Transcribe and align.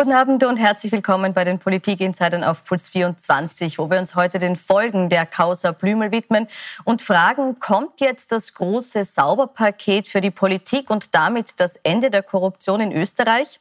Guten 0.00 0.14
Abend 0.14 0.44
und 0.44 0.56
herzlich 0.56 0.92
willkommen 0.92 1.34
bei 1.34 1.44
den 1.44 1.58
Politik-Insidern 1.58 2.42
auf 2.42 2.64
Puls 2.64 2.88
24, 2.88 3.78
wo 3.78 3.90
wir 3.90 3.98
uns 3.98 4.14
heute 4.14 4.38
den 4.38 4.56
Folgen 4.56 5.10
der 5.10 5.26
Causa 5.26 5.72
Blümel 5.72 6.10
widmen 6.10 6.48
und 6.84 7.02
fragen, 7.02 7.58
kommt 7.58 8.00
jetzt 8.00 8.32
das 8.32 8.54
große 8.54 9.04
Sauberpaket 9.04 10.08
für 10.08 10.22
die 10.22 10.30
Politik 10.30 10.88
und 10.88 11.14
damit 11.14 11.60
das 11.60 11.76
Ende 11.82 12.10
der 12.10 12.22
Korruption 12.22 12.80
in 12.80 12.92
Österreich? 12.92 13.58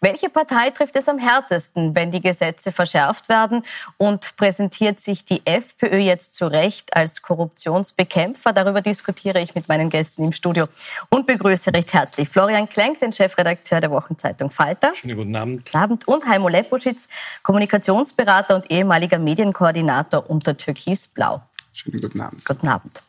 Welche 0.00 0.30
Partei 0.30 0.70
trifft 0.70 0.94
es 0.94 1.08
am 1.08 1.18
härtesten, 1.18 1.96
wenn 1.96 2.12
die 2.12 2.20
Gesetze 2.20 2.70
verschärft 2.70 3.28
werden? 3.28 3.64
Und 3.98 4.36
präsentiert 4.36 5.00
sich 5.00 5.24
die 5.24 5.44
FPÖ 5.44 5.98
jetzt 5.98 6.36
zu 6.36 6.46
Recht 6.46 6.96
als 6.96 7.20
Korruptionsbekämpfer? 7.20 8.52
Darüber 8.52 8.80
diskutiere 8.80 9.40
ich 9.40 9.56
mit 9.56 9.66
meinen 9.66 9.88
Gästen 9.88 10.22
im 10.22 10.30
Studio 10.30 10.68
und 11.08 11.26
begrüße 11.26 11.74
recht 11.74 11.92
herzlich 11.92 12.28
Florian 12.28 12.68
Klenk, 12.68 13.00
den 13.00 13.12
Chefredakteur 13.12 13.80
der 13.80 13.90
Wochenzeitung 13.90 14.50
Falter. 14.50 14.94
Schönen 14.94 15.16
guten 15.16 15.34
Abend. 15.34 15.74
Abend. 15.80 16.06
Und 16.06 16.26
Heimo 16.26 16.48
Leposchitz, 16.48 17.08
Kommunikationsberater 17.42 18.56
und 18.56 18.70
ehemaliger 18.70 19.18
Medienkoordinator 19.18 20.28
unter 20.28 20.56
Türkis 20.56 21.08
Blau. 21.08 21.42
Schönen 21.72 22.00
guten 22.00 22.20
Abend. 22.20 22.44
Guten 22.44 22.68
Abend. 22.68 23.02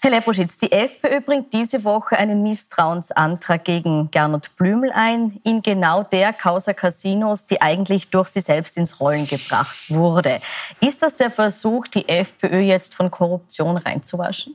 Herr 0.00 0.10
Leposchitz, 0.10 0.58
die 0.58 0.70
FPÖ 0.70 1.20
bringt 1.20 1.52
diese 1.52 1.82
Woche 1.82 2.16
einen 2.16 2.42
Misstrauensantrag 2.42 3.64
gegen 3.64 4.10
Gernot 4.10 4.54
Blümel 4.54 4.92
ein, 4.92 5.40
in 5.42 5.62
genau 5.62 6.04
der 6.04 6.32
Causa 6.32 6.74
Casinos, 6.74 7.46
die 7.46 7.60
eigentlich 7.60 8.10
durch 8.10 8.28
sie 8.28 8.40
selbst 8.40 8.76
ins 8.76 9.00
Rollen 9.00 9.26
gebracht 9.26 9.76
wurde. 9.88 10.38
Ist 10.80 11.02
das 11.02 11.16
der 11.16 11.30
Versuch, 11.30 11.88
die 11.88 12.08
FPÖ 12.08 12.60
jetzt 12.60 12.94
von 12.94 13.10
Korruption 13.10 13.78
reinzuwaschen? 13.78 14.54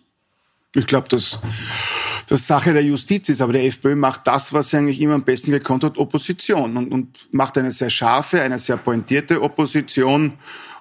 Ich 0.73 0.87
glaube, 0.87 1.09
dass 1.09 1.39
das 2.31 2.47
Sache 2.47 2.71
der 2.71 2.81
Justiz 2.81 3.27
ist, 3.27 3.41
aber 3.41 3.51
der 3.51 3.65
FPÖ 3.65 3.97
macht 3.97 4.25
das, 4.25 4.53
was 4.53 4.69
sie 4.69 4.77
eigentlich 4.77 5.01
immer 5.01 5.15
am 5.15 5.23
besten 5.23 5.51
gekonnt 5.51 5.83
hat, 5.83 5.97
Opposition 5.97 6.77
und, 6.77 6.89
und 6.89 7.27
macht 7.33 7.57
eine 7.57 7.71
sehr 7.71 7.89
scharfe, 7.89 8.41
eine 8.41 8.57
sehr 8.57 8.77
pointierte 8.77 9.41
Opposition 9.41 10.33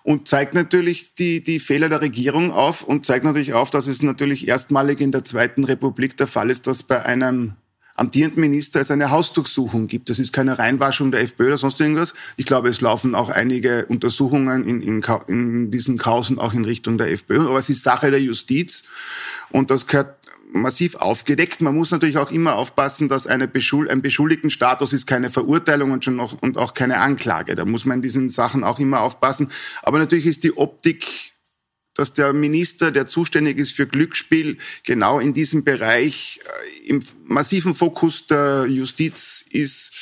und 0.04 0.28
zeigt 0.28 0.54
natürlich 0.54 1.16
die, 1.16 1.42
die 1.42 1.58
Fehler 1.58 1.88
der 1.88 2.02
Regierung 2.02 2.52
auf 2.52 2.84
und 2.84 3.04
zeigt 3.04 3.24
natürlich 3.24 3.52
auf, 3.52 3.70
dass 3.70 3.88
es 3.88 4.00
natürlich 4.00 4.46
erstmalig 4.46 5.00
in 5.00 5.10
der 5.10 5.24
Zweiten 5.24 5.64
Republik 5.64 6.16
der 6.16 6.28
Fall 6.28 6.50
ist, 6.50 6.68
dass 6.68 6.84
bei 6.84 7.04
einem 7.04 7.54
amtierenden 8.00 8.40
Minister 8.40 8.80
es 8.80 8.90
eine 8.90 9.10
Hausdurchsuchung 9.10 9.86
gibt. 9.86 10.08
Das 10.08 10.18
ist 10.18 10.32
keine 10.32 10.58
Reinwaschung 10.58 11.10
der 11.10 11.20
FPÖ 11.20 11.48
oder 11.48 11.58
sonst 11.58 11.80
irgendwas. 11.80 12.14
Ich 12.36 12.46
glaube, 12.46 12.68
es 12.68 12.80
laufen 12.80 13.14
auch 13.14 13.28
einige 13.28 13.86
Untersuchungen 13.86 14.66
in, 14.66 14.80
in, 14.80 15.02
in 15.26 15.70
diesen 15.70 15.98
Kausen 15.98 16.38
auch 16.38 16.54
in 16.54 16.64
Richtung 16.64 16.96
der 16.96 17.10
FPÖ. 17.10 17.46
Aber 17.48 17.58
es 17.58 17.68
ist 17.68 17.82
Sache 17.82 18.10
der 18.10 18.22
Justiz 18.22 18.84
und 19.50 19.70
das 19.70 19.86
gehört 19.86 20.19
massiv 20.52 20.96
aufgedeckt. 20.96 21.60
Man 21.60 21.74
muss 21.74 21.90
natürlich 21.90 22.18
auch 22.18 22.30
immer 22.30 22.56
aufpassen, 22.56 23.08
dass 23.08 23.26
eine 23.26 23.48
Beschul 23.48 23.90
ein 23.90 24.02
Beschuldigtenstatus 24.02 24.92
ist 24.92 25.06
keine 25.06 25.30
Verurteilung 25.30 25.92
und 25.92 26.04
schon 26.04 26.16
noch 26.16 26.40
und 26.40 26.58
auch 26.58 26.74
keine 26.74 26.98
Anklage. 26.98 27.54
Da 27.54 27.64
muss 27.64 27.84
man 27.84 27.98
in 27.98 28.02
diesen 28.02 28.28
Sachen 28.28 28.64
auch 28.64 28.78
immer 28.78 29.00
aufpassen. 29.00 29.50
Aber 29.82 29.98
natürlich 29.98 30.26
ist 30.26 30.44
die 30.44 30.56
Optik 30.56 31.06
dass 31.94 32.14
der 32.14 32.32
Minister, 32.32 32.92
der 32.92 33.06
zuständig 33.06 33.58
ist 33.58 33.72
für 33.72 33.86
Glücksspiel, 33.86 34.56
genau 34.84 35.18
in 35.18 35.34
diesem 35.34 35.64
Bereich 35.64 36.40
äh, 36.44 36.88
im 36.88 37.00
massiven 37.26 37.74
Fokus 37.74 38.26
der 38.26 38.66
Justiz 38.68 39.44
ist, 39.50 39.92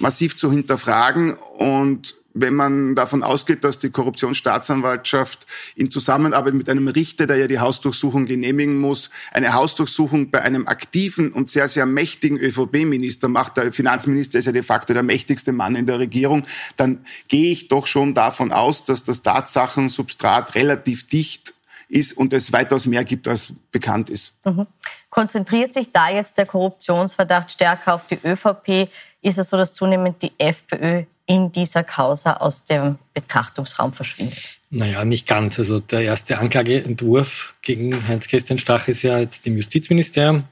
massiv 0.00 0.36
zu 0.36 0.50
hinterfragen 0.50 1.32
und 1.34 2.16
wenn 2.34 2.54
man 2.54 2.96
davon 2.96 3.22
ausgeht, 3.22 3.62
dass 3.62 3.78
die 3.78 3.90
Korruptionsstaatsanwaltschaft 3.90 5.46
in 5.76 5.90
Zusammenarbeit 5.90 6.54
mit 6.54 6.68
einem 6.68 6.88
Richter, 6.88 7.26
der 7.26 7.36
ja 7.36 7.46
die 7.46 7.60
Hausdurchsuchung 7.60 8.26
genehmigen 8.26 8.78
muss, 8.78 9.10
eine 9.32 9.54
Hausdurchsuchung 9.54 10.30
bei 10.30 10.42
einem 10.42 10.66
aktiven 10.66 11.32
und 11.32 11.48
sehr, 11.48 11.68
sehr 11.68 11.86
mächtigen 11.86 12.36
ÖVP-Minister 12.36 13.28
macht, 13.28 13.56
der 13.56 13.72
Finanzminister 13.72 14.40
ist 14.40 14.46
ja 14.46 14.52
de 14.52 14.62
facto 14.62 14.92
der 14.92 15.04
mächtigste 15.04 15.52
Mann 15.52 15.76
in 15.76 15.86
der 15.86 16.00
Regierung, 16.00 16.42
dann 16.76 17.04
gehe 17.28 17.52
ich 17.52 17.68
doch 17.68 17.86
schon 17.86 18.14
davon 18.14 18.50
aus, 18.50 18.84
dass 18.84 19.04
das 19.04 19.22
Tatsachensubstrat 19.22 20.56
relativ 20.56 21.06
dicht 21.06 21.54
ist 21.88 22.14
und 22.14 22.32
es 22.32 22.52
weitaus 22.52 22.86
mehr 22.86 23.04
gibt, 23.04 23.28
als 23.28 23.52
bekannt 23.70 24.10
ist. 24.10 24.34
Mhm. 24.44 24.66
Konzentriert 25.08 25.72
sich 25.72 25.92
da 25.92 26.08
jetzt 26.08 26.36
der 26.38 26.46
Korruptionsverdacht 26.46 27.52
stärker 27.52 27.94
auf 27.94 28.06
die 28.08 28.18
ÖVP? 28.24 28.90
Ist 29.22 29.38
es 29.38 29.50
so, 29.50 29.56
dass 29.56 29.72
zunehmend 29.72 30.20
die 30.20 30.32
FPÖ 30.38 31.04
in 31.26 31.52
dieser 31.52 31.84
Causa 31.84 32.34
aus 32.34 32.64
dem 32.64 32.98
Betrachtungsraum 33.14 33.92
verschwindet? 33.92 34.60
Naja, 34.70 35.04
nicht 35.04 35.26
ganz. 35.26 35.58
Also 35.58 35.80
der 35.80 36.00
erste 36.02 36.38
Anklageentwurf 36.38 37.54
gegen 37.62 38.06
Heinz-Christian 38.06 38.58
Stach 38.58 38.88
ist 38.88 39.02
ja 39.02 39.18
jetzt 39.18 39.46
im 39.46 39.56
Justizministerium. 39.56 40.36
In 40.36 40.44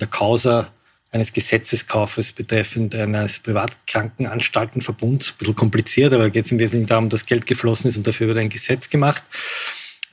der 0.00 0.08
Causa 0.08 0.68
eines 1.12 1.32
Gesetzeskaufes 1.32 2.32
betreffend 2.32 2.94
eines 2.94 3.38
Privatkrankenanstaltenverbunds. 3.40 5.32
Ein 5.32 5.38
bisschen 5.38 5.56
kompliziert, 5.56 6.12
aber 6.12 6.30
geht 6.30 6.44
es 6.44 6.52
im 6.52 6.58
Wesentlichen 6.58 6.88
darum, 6.88 7.08
dass 7.08 7.26
Geld 7.26 7.46
geflossen 7.46 7.88
ist 7.88 7.96
und 7.96 8.06
dafür 8.06 8.28
wird 8.28 8.38
ein 8.38 8.48
Gesetz 8.48 8.90
gemacht. 8.90 9.24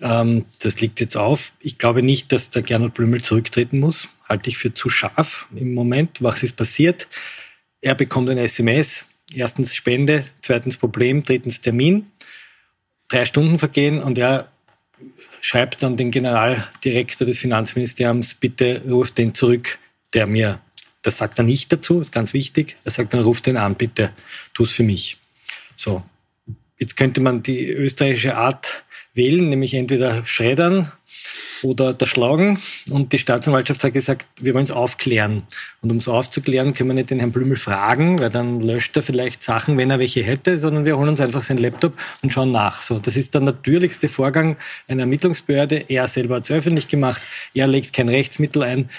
Ähm, 0.02 0.46
das 0.62 0.80
liegt 0.82 1.00
jetzt 1.00 1.18
auf. 1.18 1.52
Ich 1.60 1.78
glaube 1.78 2.02
nicht, 2.02 2.32
dass 2.32 2.50
der 2.50 2.62
Gernot 2.62 2.94
Blümel 2.94 3.22
zurücktreten 3.22 3.80
muss. 3.80 4.08
Halte 4.28 4.50
ich 4.50 4.58
für 4.58 4.74
zu 4.74 4.90
scharf 4.90 5.48
im 5.56 5.74
Moment. 5.74 6.22
Was 6.22 6.44
ist 6.44 6.56
passiert? 6.56 7.08
Er 7.82 7.96
bekommt 7.96 8.30
ein 8.30 8.38
SMS 8.38 9.06
Erstens 9.34 9.76
Spende, 9.76 10.24
zweitens 10.42 10.78
Problem, 10.78 11.24
drittens 11.24 11.62
Termin. 11.62 12.12
Drei 13.10 13.26
Stunden 13.26 13.60
vergehen 13.60 14.02
und 14.02 14.18
er 14.18 14.52
schreibt 15.42 15.84
dann 15.84 15.98
den 15.98 16.12
Generaldirektor 16.12 17.26
des 17.26 17.40
Finanzministeriums, 17.40 18.34
bitte 18.34 18.84
ruft 18.90 19.18
den 19.18 19.34
zurück, 19.34 19.80
der 20.14 20.28
mir, 20.28 20.60
das 21.02 21.18
sagt 21.18 21.40
er 21.40 21.44
nicht 21.44 21.72
dazu, 21.72 22.02
ist 22.02 22.12
ganz 22.12 22.34
wichtig, 22.34 22.78
er 22.84 22.92
sagt 22.92 23.14
dann, 23.14 23.22
ruf 23.22 23.42
den 23.42 23.58
an, 23.58 23.76
bitte, 23.76 24.12
tu 24.54 24.64
es 24.64 24.72
für 24.72 24.84
mich. 24.84 25.18
So, 25.76 26.04
jetzt 26.80 26.98
könnte 26.98 27.22
man 27.22 27.44
die 27.44 27.70
österreichische 27.70 28.36
Art 28.36 28.84
wählen, 29.14 29.50
nämlich 29.50 29.74
entweder 29.74 30.26
schreddern 30.26 30.92
oder 31.64 31.96
erschlagen. 32.00 32.60
Und 32.90 33.14
die 33.14 33.20
Staatsanwaltschaft 33.20 33.84
hat 33.84 33.94
gesagt, 33.94 34.28
wir 34.40 34.54
wollen 34.54 34.64
es 34.64 34.72
aufklären. 34.72 35.44
Und 35.82 35.92
um 35.92 35.98
es 35.98 36.08
aufzuklären, 36.08 36.74
können 36.74 36.90
wir 36.90 36.94
nicht 36.94 37.10
den 37.10 37.20
Herrn 37.20 37.32
Blümel 37.32 37.58
fragen, 37.58 38.20
weil 38.20 38.30
dann 38.30 38.62
löscht 38.62 38.96
er 38.96 39.04
vielleicht 39.04 39.44
Sachen, 39.44 39.78
wenn 39.78 39.90
er 39.90 40.00
welche 40.00 40.24
hätte, 40.24 40.58
sondern 40.58 40.86
wir 40.86 40.98
holen 40.98 41.10
uns 41.10 41.22
einfach 41.22 41.44
seinen 41.44 41.60
Laptop 41.60 41.94
und 42.22 42.32
schauen 42.32 42.52
nach. 42.52 42.82
So, 42.82 43.00
das 43.00 43.18
ist 43.18 43.34
der 43.34 43.42
natürlichste 43.42 44.10
Vorgang 44.10 44.58
einer 44.88 45.02
Ermittlungsbehörde. 45.02 45.86
Er 45.88 46.08
selber 46.08 46.36
hat 46.36 46.46
es 46.46 46.52
öffentlich 46.52 46.88
gemacht. 46.88 47.22
Er 47.54 47.68
legt 47.68 47.94
kein 47.94 48.10
Rechtsmittel 48.10 48.64
ein 48.64 48.90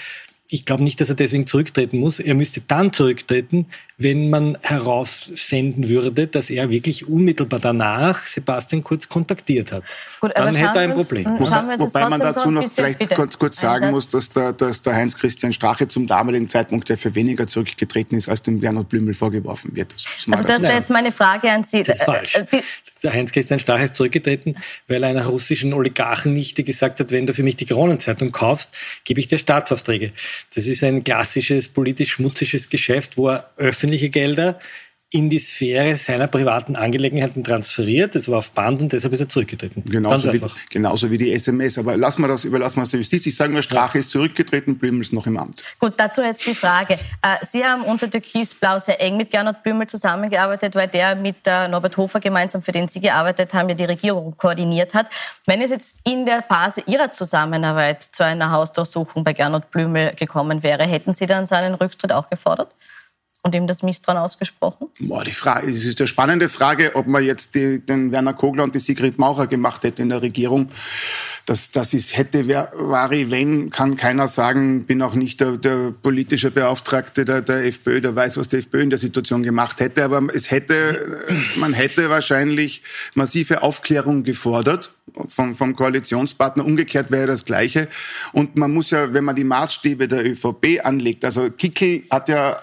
ich 0.51 0.65
glaube 0.65 0.83
nicht, 0.83 0.99
dass 0.99 1.09
er 1.09 1.15
deswegen 1.15 1.45
zurücktreten 1.45 1.99
muss. 1.99 2.19
Er 2.19 2.33
müsste 2.33 2.61
dann 2.61 2.91
zurücktreten, 2.91 3.67
wenn 4.01 4.29
man 4.29 4.57
herausfinden 4.61 5.89
würde, 5.89 6.25
dass 6.27 6.49
er 6.49 6.69
wirklich 6.69 7.09
unmittelbar 7.09 7.59
danach 7.59 8.25
Sebastian 8.25 8.81
Kurz 8.81 9.09
kontaktiert 9.09 9.73
hat. 9.73 9.83
Gut, 10.21 10.31
dann 10.35 10.55
hätte 10.55 10.79
er 10.79 10.83
ein 10.83 10.93
Problem. 10.93 11.25
Wobei, 11.37 11.77
wobei 11.77 12.09
man 12.09 12.19
dazu 12.19 12.49
noch 12.49 12.71
vielleicht 12.71 12.99
bitte. 12.99 13.15
kurz, 13.15 13.37
kurz 13.37 13.59
sagen 13.59 13.91
muss, 13.91 14.07
dass 14.07 14.29
der, 14.29 14.53
dass 14.53 14.81
der 14.81 14.95
Heinz-Christian 14.95 15.51
Strache 15.51 15.89
zum 15.89 16.07
damaligen 16.07 16.47
Zeitpunkt 16.47 16.87
ja 16.87 16.95
für 16.95 17.13
weniger 17.13 17.45
zurückgetreten 17.45 18.17
ist, 18.17 18.29
als 18.29 18.41
dem 18.41 18.61
Gernot 18.61 18.87
Blümel 18.87 19.13
vorgeworfen 19.13 19.75
wird. 19.75 19.93
Das 19.93 20.25
also 20.31 20.43
das 20.45 20.61
wäre 20.61 20.75
jetzt 20.75 20.89
meine 20.89 21.11
Frage 21.11 21.51
an 21.51 21.65
Sie. 21.65 21.83
Das 21.83 21.99
ist 21.99 22.03
falsch. 22.05 22.35
Äh, 22.35 22.57
äh, 22.57 22.61
der 23.03 23.13
Heinz-Christian 23.13 23.59
Strache 23.59 23.83
ist 23.83 23.97
zurückgetreten, 23.97 24.57
weil 24.87 25.03
einer 25.03 25.25
russischen 25.25 25.73
Oligarchennichte 25.73 26.63
gesagt 26.63 27.01
hat, 27.01 27.11
wenn 27.11 27.25
du 27.25 27.33
für 27.33 27.43
mich 27.43 27.57
die 27.57 27.65
Kronenzeitung 27.65 28.31
kaufst, 28.31 28.71
gebe 29.03 29.19
ich 29.19 29.27
dir 29.27 29.37
Staatsaufträge. 29.37 30.13
Das 30.55 30.67
ist 30.67 30.83
ein 30.83 31.03
klassisches 31.03 31.67
politisch 31.67 32.13
schmutziges 32.13 32.69
Geschäft, 32.69 33.17
wo 33.17 33.29
er 33.29 33.49
öffentliche 33.89 34.09
Gelder 34.09 34.59
in 35.11 35.27
die 35.27 35.39
Sphäre 35.39 35.97
seiner 35.97 36.27
privaten 36.27 36.75
Angelegenheiten 36.75 37.43
transferiert. 37.43 38.13
Das 38.13 38.29
war 38.29 38.37
auf 38.37 38.51
Band 38.51 38.83
und 38.83 38.93
deshalb 38.93 39.11
ist 39.11 39.21
er 39.21 39.27
zurückgetreten. 39.27 39.83
Genauso, 39.89 40.31
wie, 40.31 40.39
genauso 40.69 41.09
wie 41.09 41.17
die 41.17 41.33
SMS. 41.33 41.79
Aber 41.79 41.97
lassen 41.97 42.21
wir 42.21 42.27
das, 42.27 42.45
überlassen 42.45 42.77
wir 42.77 42.83
es 42.83 42.91
der 42.91 42.99
Justiz. 42.99 43.25
Ich 43.25 43.35
sage 43.35 43.51
nur, 43.51 43.63
Strache 43.63 43.97
ja. 43.97 44.01
ist 44.01 44.11
zurückgetreten, 44.11 44.77
Blümel 44.77 45.01
ist 45.01 45.11
noch 45.11 45.25
im 45.25 45.37
Amt. 45.37 45.63
Gut, 45.79 45.93
dazu 45.97 46.21
jetzt 46.21 46.45
die 46.45 46.53
Frage. 46.53 46.93
Äh, 46.93 47.43
Sie 47.43 47.65
haben 47.65 47.81
unter 47.85 48.07
Türkis 48.07 48.53
Blau 48.53 48.77
sehr 48.77 49.01
eng 49.01 49.17
mit 49.17 49.31
Gernot 49.31 49.63
Blümel 49.63 49.87
zusammengearbeitet, 49.87 50.75
weil 50.75 50.87
der 50.87 51.15
mit 51.15 51.37
Norbert 51.43 51.97
Hofer 51.97 52.19
gemeinsam, 52.19 52.61
für 52.61 52.71
den 52.71 52.87
Sie 52.87 52.99
gearbeitet 52.99 53.51
haben, 53.55 53.67
ja 53.67 53.73
die 53.73 53.85
Regierung 53.85 54.37
koordiniert 54.37 54.93
hat. 54.93 55.07
Wenn 55.47 55.63
es 55.63 55.71
jetzt 55.71 56.01
in 56.03 56.27
der 56.27 56.43
Phase 56.43 56.83
Ihrer 56.85 57.11
Zusammenarbeit 57.11 58.09
zu 58.11 58.23
einer 58.23 58.51
Hausdurchsuchung 58.51 59.23
bei 59.23 59.33
Gernot 59.33 59.71
Blümel 59.71 60.13
gekommen 60.13 60.61
wäre, 60.61 60.85
hätten 60.85 61.15
Sie 61.15 61.25
dann 61.25 61.47
seinen 61.47 61.73
Rücktritt 61.73 62.11
auch 62.11 62.29
gefordert? 62.29 62.69
Und 63.49 63.55
ihm 63.55 63.67
das 63.67 63.81
Misstrauen 63.81 64.19
ausgesprochen? 64.19 64.87
Boah, 64.99 65.23
die 65.23 65.31
Frage, 65.31 65.67
es 65.67 65.83
ist 65.83 65.99
eine 65.99 66.07
spannende 66.07 66.49
Frage, 66.49 66.95
ob 66.95 67.07
man 67.07 67.23
jetzt 67.23 67.55
die, 67.55 67.83
den 67.83 68.11
Werner 68.11 68.33
Kogler 68.33 68.63
und 68.63 68.75
die 68.75 68.79
Sigrid 68.79 69.17
Maucher 69.17 69.47
gemacht 69.47 69.83
hätte 69.83 70.03
in 70.03 70.09
der 70.09 70.21
Regierung. 70.21 70.67
Das, 71.45 71.71
das 71.71 71.95
ist 71.95 72.15
hätte, 72.15 72.47
wer, 72.47 72.71
wari, 72.75 73.31
wenn, 73.31 73.71
kann 73.71 73.95
keiner 73.95 74.27
sagen. 74.27 74.85
Bin 74.85 75.01
auch 75.01 75.15
nicht 75.15 75.41
der, 75.41 75.57
der 75.57 75.91
politische 75.91 76.51
Beauftragte 76.51 77.25
der, 77.25 77.41
der 77.41 77.65
FPÖ, 77.65 78.01
der 78.01 78.15
weiß, 78.15 78.37
was 78.37 78.49
die 78.49 78.57
FPÖ 78.57 78.81
in 78.81 78.91
der 78.91 78.99
Situation 78.99 79.41
gemacht 79.41 79.79
hätte. 79.79 80.03
Aber 80.03 80.21
es 80.31 80.51
hätte, 80.51 81.25
man 81.55 81.73
hätte 81.73 82.09
wahrscheinlich 82.11 82.83
massive 83.15 83.63
Aufklärung 83.63 84.23
gefordert 84.23 84.93
vom, 85.27 85.55
vom 85.55 85.75
Koalitionspartner. 85.75 86.63
Umgekehrt 86.63 87.09
wäre 87.09 87.25
das 87.25 87.45
Gleiche. 87.45 87.87
Und 88.31 88.55
man 88.55 88.71
muss 88.71 88.91
ja, 88.91 89.11
wenn 89.11 89.23
man 89.23 89.35
die 89.35 89.43
Maßstäbe 89.43 90.07
der 90.07 90.23
ÖVP 90.23 90.81
anlegt, 90.83 91.25
also 91.25 91.49
Kickel 91.49 92.03
hat 92.11 92.29
ja 92.29 92.59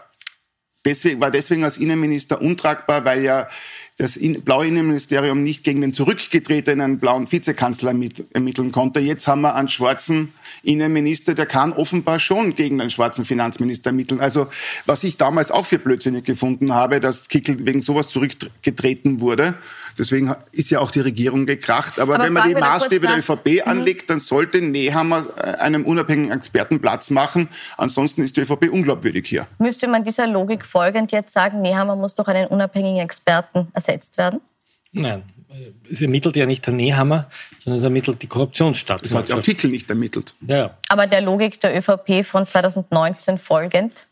deswegen, 0.86 1.20
war 1.20 1.30
deswegen 1.30 1.64
als 1.64 1.76
Innenminister 1.76 2.40
untragbar, 2.40 3.04
weil 3.04 3.22
ja 3.22 3.48
das 3.98 4.20
blaue 4.44 4.66
Innenministerium 4.66 5.42
nicht 5.42 5.64
gegen 5.64 5.80
den 5.80 5.94
zurückgetretenen 5.94 6.98
blauen 6.98 7.32
Vizekanzler 7.32 7.94
ermitteln 8.34 8.70
konnte. 8.70 9.00
Jetzt 9.00 9.26
haben 9.26 9.40
wir 9.40 9.54
einen 9.54 9.68
schwarzen 9.68 10.34
Innenminister, 10.62 11.32
der 11.32 11.46
kann 11.46 11.72
offenbar 11.72 12.18
schon 12.18 12.54
gegen 12.54 12.76
den 12.76 12.90
schwarzen 12.90 13.24
Finanzminister 13.24 13.90
ermitteln. 13.90 14.20
Also 14.20 14.48
was 14.84 15.02
ich 15.02 15.16
damals 15.16 15.50
auch 15.50 15.64
für 15.64 15.78
blödsinnig 15.78 16.24
gefunden 16.24 16.74
habe, 16.74 17.00
dass 17.00 17.28
Kickel 17.28 17.56
wegen 17.64 17.80
sowas 17.80 18.08
zurückgetreten 18.08 19.20
wurde. 19.20 19.54
Deswegen 19.98 20.34
ist 20.52 20.70
ja 20.70 20.80
auch 20.80 20.90
die 20.90 21.00
Regierung 21.00 21.46
gekracht. 21.46 21.98
Aber, 21.98 22.16
Aber 22.16 22.24
wenn 22.24 22.34
man 22.34 22.48
die 22.48 22.54
Maßstäbe 22.54 23.06
der 23.06 23.18
ÖVP 23.18 23.46
mhm. 23.46 23.70
anlegt, 23.70 24.10
dann 24.10 24.20
sollte 24.20 24.60
Nehammer 24.60 25.24
äh, 25.38 25.52
einem 25.56 25.86
unabhängigen 25.86 26.32
Experten 26.32 26.80
Platz 26.80 27.08
machen. 27.08 27.48
Ansonsten 27.78 28.22
ist 28.22 28.36
die 28.36 28.42
ÖVP 28.42 28.70
unglaubwürdig 28.70 29.26
hier. 29.26 29.46
Müsste 29.58 29.88
man 29.88 30.04
dieser 30.04 30.26
Logik 30.26 30.66
folgend 30.66 31.12
jetzt 31.12 31.32
sagen, 31.32 31.62
Nehammer 31.62 31.96
muss 31.96 32.14
doch 32.14 32.28
einen 32.28 32.46
unabhängigen 32.48 33.00
Experten 33.00 33.68
ersetzt 33.86 34.18
werden? 34.18 34.40
Nein, 34.92 35.24
es 35.90 36.00
ermittelt 36.00 36.36
ja 36.36 36.46
nicht 36.46 36.66
der 36.66 36.74
Nehammer, 36.74 37.28
sondern 37.58 37.78
es 37.78 37.84
ermittelt 37.84 38.22
die 38.22 38.26
Korruptionsstaatsanwaltschaft. 38.26 39.28
Das 39.28 39.36
hat 39.36 39.36
ja 39.36 39.40
auch 39.40 39.44
Kickel 39.44 39.70
nicht 39.70 39.88
ermittelt. 39.90 40.34
Ja. 40.46 40.76
Aber 40.88 41.06
der 41.06 41.20
Logik 41.20 41.60
der 41.60 41.76
ÖVP 41.76 42.24
von 42.24 42.46
2019 42.46 43.38
folgend? 43.38 44.06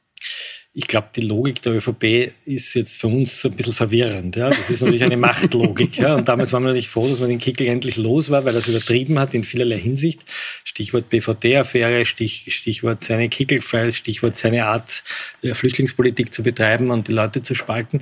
Ich 0.77 0.89
glaube, 0.89 1.07
die 1.15 1.21
Logik 1.21 1.63
der 1.63 1.75
ÖVP 1.75 2.33
ist 2.45 2.75
jetzt 2.75 3.01
für 3.01 3.07
uns 3.07 3.45
ein 3.47 3.53
bisschen 3.53 3.73
verwirrend. 3.73 4.35
Ja? 4.35 4.49
Das 4.49 4.71
ist 4.71 4.81
natürlich 4.83 5.05
eine 5.05 5.17
Machtlogik. 5.17 5.97
Ja? 5.99 6.17
Und 6.17 6.27
damals 6.27 6.53
waren 6.53 6.65
wir 6.65 6.69
natürlich 6.69 6.89
froh, 6.89 7.09
dass 7.09 7.21
man 7.21 7.29
den 7.29 7.39
Kickel 7.39 7.69
endlich 7.69 7.97
los 7.97 8.29
war, 8.29 8.45
weil 8.45 8.57
er 8.57 8.59
es 8.59 8.67
übertrieben 8.67 9.21
hat 9.21 9.35
in 9.35 9.45
vielerlei 9.45 9.79
Hinsicht. 9.79 10.25
Stichwort 10.65 11.09
BVD-Affäre, 11.11 12.05
Stich, 12.05 12.47
Stichwort 12.49 13.05
seine 13.05 13.29
Kickel-Files, 13.29 13.97
Stichwort 13.97 14.37
seine 14.37 14.67
Art, 14.67 15.05
Flüchtlingspolitik 15.45 16.35
zu 16.35 16.43
betreiben 16.43 16.91
und 16.91 17.07
die 17.07 17.13
Leute 17.13 17.41
zu 17.43 17.55
spalten. 17.55 18.01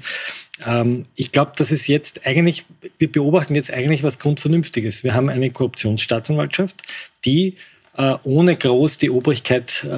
Ähm, 0.65 1.05
ich 1.15 1.31
glaube, 1.31 1.53
dass 1.57 1.73
es 1.73 1.87
jetzt 1.89 2.27
eigentlich, 2.27 2.65
wir 2.97 3.13
beobachten 3.13 3.55
jetzt 3.55 3.71
eigentlich 3.71 4.03
was 4.03 4.19
Grundvernünftiges. 4.19 5.05
Wir 5.05 5.13
haben 5.13 5.29
eine 5.29 5.51
Korruptionsstaatsanwaltschaft, 5.51 6.81
die 7.27 7.57
äh, 7.95 8.15
ohne 8.25 8.57
groß 8.57 8.97
die 8.97 9.11
Obrigkeit 9.11 9.85
äh, 9.85 9.89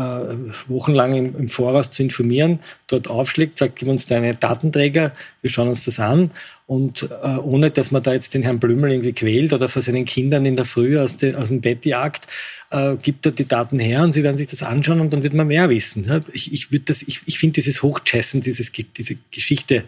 wochenlang 0.67 1.15
im, 1.15 1.49
Voraus 1.49 1.93
zu 1.93 2.03
informieren, 2.03 2.59
dort 2.89 3.07
aufschlägt, 3.07 3.59
sagt, 3.59 3.77
gib 3.77 3.87
uns 3.87 4.07
deine 4.07 4.35
Datenträger, 4.35 5.13
wir 5.43 5.51
schauen 5.51 5.69
uns 5.69 5.85
das 5.85 6.01
an 6.01 6.33
und 6.67 7.09
äh, 7.09 7.37
ohne, 7.37 7.71
dass 7.71 7.93
man 7.93 8.03
da 8.03 8.13
jetzt 8.13 8.35
den 8.35 8.43
Herrn 8.43 8.59
Blümel 8.59 8.91
irgendwie 8.91 9.13
quält 9.13 9.53
oder 9.53 9.69
vor 9.69 9.81
seinen 9.81 10.07
Kindern 10.07 10.45
in 10.45 10.57
der 10.57 10.65
Früh 10.65 10.99
aus, 10.99 11.19
de, 11.19 11.37
aus 11.37 11.49
dem 11.49 11.61
Bett 11.61 11.87
jagt, 11.87 12.27
gibt 13.03 13.25
dort 13.25 13.39
die 13.39 13.47
Daten 13.47 13.79
her 13.79 14.03
und 14.03 14.15
sie 14.15 14.25
werden 14.25 14.37
sich 14.37 14.49
das 14.49 14.65
anschauen 14.65 15.01
und 15.01 15.13
dann 15.13 15.23
wird 15.23 15.33
man 15.33 15.47
mehr 15.47 15.71
wissen. 15.71 16.25
Ich, 16.33 16.53
ich, 16.53 16.69
ich, 16.73 17.21
ich 17.25 17.39
finde 17.39 17.53
dieses 17.53 17.85
Hochchessen, 17.85 18.41
dieses, 18.41 18.73
diese 18.73 19.17
Geschichte, 19.31 19.85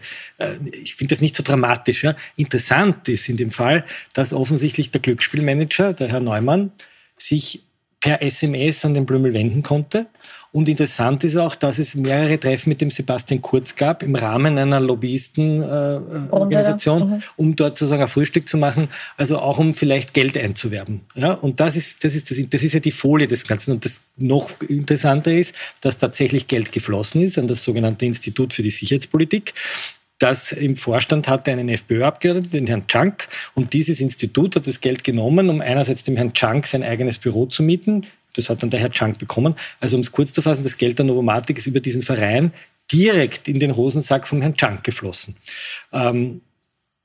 ich 0.71 0.95
finde 0.95 1.13
das 1.13 1.19
nicht 1.19 1.35
so 1.35 1.43
dramatisch. 1.43 2.05
Interessant 2.37 3.09
ist 3.09 3.27
in 3.27 3.35
dem 3.35 3.51
Fall, 3.51 3.83
dass 4.13 4.31
offensichtlich 4.31 4.89
der 4.91 5.01
Glücksspielmanager, 5.01 5.91
der 5.91 6.07
Herr 6.07 6.21
Neumann, 6.21 6.71
sich 7.17 7.66
per 7.99 8.21
SMS 8.21 8.85
an 8.85 8.93
den 8.93 9.05
Blümel 9.05 9.33
wenden 9.33 9.63
konnte. 9.63 10.07
Und 10.53 10.69
interessant 10.69 11.23
ist 11.23 11.35
auch, 11.35 11.55
dass 11.55 11.77
es 11.77 11.95
mehrere 11.95 12.39
Treffen 12.39 12.69
mit 12.69 12.81
dem 12.81 12.89
Sebastian 12.89 13.41
Kurz 13.41 13.75
gab 13.75 14.01
im 14.01 14.15
Rahmen 14.15 14.57
einer 14.57 14.79
Lobbyistenorganisation, 14.79 17.01
äh, 17.01 17.05
mhm. 17.05 17.21
um 17.35 17.55
dort 17.55 17.77
sozusagen 17.77 18.01
ein 18.01 18.07
Frühstück 18.07 18.47
zu 18.47 18.57
machen, 18.57 18.87
also 19.17 19.39
auch 19.39 19.59
um 19.59 19.73
vielleicht 19.73 20.13
Geld 20.13 20.37
einzuwerben. 20.37 21.01
Ja, 21.15 21.33
und 21.33 21.59
das 21.59 21.75
ist, 21.75 22.03
das 22.03 22.15
ist, 22.15 22.31
das, 22.31 22.37
das 22.49 22.63
ist 22.63 22.73
ja 22.73 22.79
die 22.79 22.91
Folie 22.91 23.27
des 23.27 23.45
Ganzen. 23.45 23.71
Und 23.71 23.85
das 23.85 24.01
noch 24.15 24.61
interessanter 24.61 25.33
ist, 25.33 25.53
dass 25.81 25.97
tatsächlich 25.97 26.47
Geld 26.47 26.71
geflossen 26.71 27.21
ist 27.21 27.37
an 27.37 27.47
das 27.47 27.63
sogenannte 27.63 28.05
Institut 28.05 28.53
für 28.53 28.63
die 28.63 28.71
Sicherheitspolitik 28.71 29.53
das 30.19 30.51
im 30.51 30.75
Vorstand 30.75 31.27
hatte 31.27 31.51
einen 31.51 31.69
FPÖ-Abgeordneten, 31.69 32.49
den 32.49 32.67
Herrn 32.67 32.87
Czank, 32.87 33.27
und 33.53 33.73
dieses 33.73 33.99
Institut 33.99 34.55
hat 34.55 34.65
das 34.65 34.81
Geld 34.81 35.03
genommen, 35.03 35.49
um 35.49 35.61
einerseits 35.61 36.03
dem 36.03 36.15
Herrn 36.15 36.33
Czank 36.33 36.65
sein 36.65 36.83
eigenes 36.83 37.17
Büro 37.17 37.45
zu 37.45 37.63
mieten. 37.63 38.05
Das 38.33 38.49
hat 38.49 38.61
dann 38.61 38.69
der 38.69 38.79
Herr 38.79 38.91
Czank 38.91 39.19
bekommen. 39.19 39.55
Also 39.79 39.95
um 39.95 40.01
es 40.01 40.11
kurz 40.11 40.33
zu 40.33 40.41
fassen, 40.41 40.63
das 40.63 40.77
Geld 40.77 40.97
der 40.99 41.05
Novomatik 41.05 41.57
ist 41.57 41.67
über 41.67 41.79
diesen 41.79 42.01
Verein 42.01 42.51
direkt 42.91 43.47
in 43.47 43.59
den 43.59 43.75
Hosensack 43.75 44.27
vom 44.27 44.41
Herrn 44.41 44.55
Czank 44.55 44.83
geflossen. 44.83 45.35
Ähm, 45.91 46.41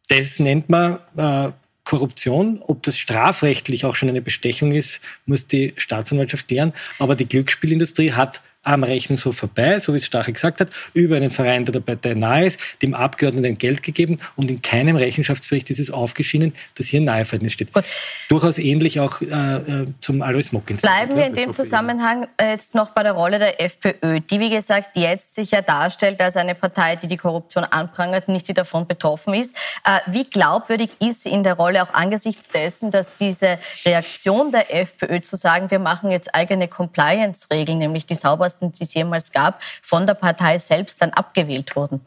das 0.09 0.38
nennt 0.38 0.69
man 0.69 0.99
äh, 1.17 1.53
Korruption. 1.85 2.61
Ob 2.62 2.82
das 2.82 2.99
strafrechtlich 2.99 3.85
auch 3.85 3.94
schon 3.94 4.09
eine 4.09 4.23
Bestechung 4.23 4.73
ist, 4.73 5.00
muss 5.26 5.47
die 5.47 5.75
Staatsanwaltschaft 5.76 6.49
klären. 6.49 6.73
Aber 6.99 7.14
die 7.14 7.29
Glücksspielindustrie 7.29 8.12
hat 8.12 8.43
am 8.62 8.85
Rechnungshof 8.85 9.37
vorbei, 9.37 9.81
so 9.81 9.93
wie 9.93 9.97
es 9.97 10.06
Stache 10.06 10.32
gesagt 10.32 10.61
hat, 10.61 10.69
über 10.94 11.17
einen 11.17 11.31
Verein, 11.31 11.64
der 11.64 11.73
der 11.73 11.81
Partei 11.81 12.14
nahe 12.14 12.47
ist, 12.47 12.61
dem 12.82 12.94
Abgeordneten 12.94 13.59
Geld 13.59 13.82
gegeben 13.82 14.20
und 14.37 14.50
in 14.50 14.62
keinem 14.62 14.97
Rechenschaftsbericht 14.97 15.70
ist 15.70 15.81
es 15.81 15.91
aufgeschieden, 15.91 16.55
dass 16.76 16.87
hier 16.87 17.00
ein 17.00 17.05
Naheverhältnis 17.05 17.53
steht. 17.53 17.73
Gut. 17.73 17.85
Durchaus 18.29 18.59
ähnlich 18.59 19.00
auch 19.00 19.20
äh, 19.20 19.26
äh 19.26 19.87
zum 20.00 20.23
Alois 20.23 20.53
Mock. 20.53 20.67
Bleiben 20.67 21.17
wir 21.17 21.26
in 21.26 21.35
dem 21.35 21.55
Zusammenhang 21.55 22.29
äh, 22.37 22.50
jetzt 22.50 22.75
noch 22.75 22.91
bei 22.91 23.03
der 23.03 23.12
Rolle 23.12 23.38
der 23.38 23.61
FPÖ, 23.61 24.20
die 24.20 24.41
wie 24.41 24.50
gesagt 24.50 24.97
jetzt 24.97 25.35
sich 25.35 25.50
ja 25.50 25.61
darstellt 25.61 26.20
als 26.20 26.37
eine 26.37 26.55
Partei, 26.55 26.97
die 26.97 27.09
die 27.09 27.17
Korruption 27.17 27.64
anprangert, 27.64 28.29
nicht 28.29 28.47
die 28.47 28.55
davon 28.55 28.87
betroffen 28.87 29.35
ist. 29.35 29.55
Äh, 29.85 29.99
wie 30.06 30.25
glaubwürdig 30.25 30.91
ist 31.00 31.23
sie 31.23 31.31
in 31.31 31.43
der 31.43 31.55
Rolle 31.55 31.82
auch 31.82 31.93
angesichts 31.94 32.49
dessen, 32.49 32.91
dass 32.91 33.09
diese 33.19 33.59
Reaktion 33.85 34.53
der 34.53 34.73
FPÖ 34.75 35.20
zu 35.20 35.37
sagen, 35.37 35.70
wir 35.70 35.81
machen 35.81 36.11
jetzt 36.11 36.35
eigene 36.35 36.69
Compliance-Regeln, 36.69 37.79
nämlich 37.79 38.06
die 38.06 38.14
sauber 38.14 38.51
saubersten, 38.52 38.72
die 38.72 38.82
es 38.84 38.94
jemals 38.94 39.32
gab, 39.32 39.62
von 39.82 40.06
der 40.06 40.14
Partei 40.14 40.58
selbst 40.58 41.00
dann 41.00 41.10
abgewählt 41.10 41.75
wurden. 41.76 42.00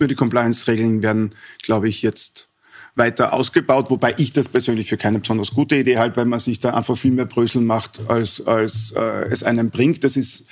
Die 0.00 0.14
Compliance-Regeln 0.14 1.02
werden, 1.02 1.34
glaube 1.62 1.88
ich, 1.88 2.02
jetzt 2.02 2.48
weiter 2.94 3.32
ausgebaut, 3.32 3.88
wobei 3.90 4.14
ich 4.18 4.32
das 4.32 4.48
persönlich 4.48 4.88
für 4.88 4.96
keine 4.96 5.20
besonders 5.20 5.52
gute 5.52 5.76
Idee 5.76 5.98
halte, 5.98 6.16
weil 6.16 6.26
man 6.26 6.40
sich 6.40 6.60
da 6.60 6.74
einfach 6.74 6.96
viel 6.96 7.12
mehr 7.12 7.24
Bröseln 7.24 7.64
macht, 7.64 8.00
als, 8.08 8.44
als 8.46 8.92
äh, 8.92 9.28
es 9.30 9.42
einem 9.44 9.70
bringt. 9.70 10.04
Das 10.04 10.16
ist 10.16 10.46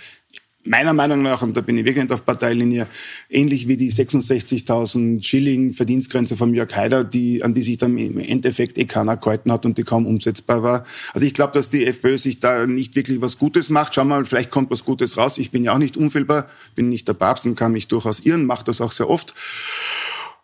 meiner 0.64 0.92
Meinung 0.92 1.22
nach, 1.22 1.42
und 1.42 1.56
da 1.56 1.60
bin 1.60 1.78
ich 1.78 1.84
wirklich 1.84 2.10
auf 2.10 2.24
Parteilinie, 2.24 2.86
ähnlich 3.28 3.66
wie 3.68 3.76
die 3.76 3.90
66.000 3.90 5.24
Schilling 5.24 5.72
Verdienstgrenze 5.72 6.36
von 6.36 6.54
Jörg 6.54 6.74
Haider, 6.74 7.04
die, 7.04 7.42
an 7.42 7.54
die 7.54 7.62
sich 7.62 7.78
dann 7.78 7.96
im 7.96 8.18
Endeffekt 8.18 8.76
eh 8.78 8.84
keiner 8.84 9.16
gehalten 9.16 9.50
hat 9.50 9.64
und 9.64 9.78
die 9.78 9.84
kaum 9.84 10.06
umsetzbar 10.06 10.62
war. 10.62 10.84
Also 11.14 11.26
ich 11.26 11.34
glaube, 11.34 11.52
dass 11.52 11.70
die 11.70 11.86
FPÖ 11.86 12.18
sich 12.18 12.40
da 12.40 12.66
nicht 12.66 12.94
wirklich 12.94 13.20
was 13.20 13.38
Gutes 13.38 13.70
macht. 13.70 13.94
Schauen 13.94 14.08
wir 14.08 14.16
mal, 14.16 14.24
vielleicht 14.24 14.50
kommt 14.50 14.70
was 14.70 14.84
Gutes 14.84 15.16
raus. 15.16 15.38
Ich 15.38 15.50
bin 15.50 15.64
ja 15.64 15.72
auch 15.72 15.78
nicht 15.78 15.96
unfehlbar, 15.96 16.46
bin 16.74 16.88
nicht 16.88 17.08
der 17.08 17.14
Papst 17.14 17.46
und 17.46 17.54
kann 17.54 17.72
mich 17.72 17.88
durchaus 17.88 18.20
irren, 18.20 18.44
mache 18.44 18.64
das 18.64 18.80
auch 18.80 18.92
sehr 18.92 19.08
oft. 19.08 19.34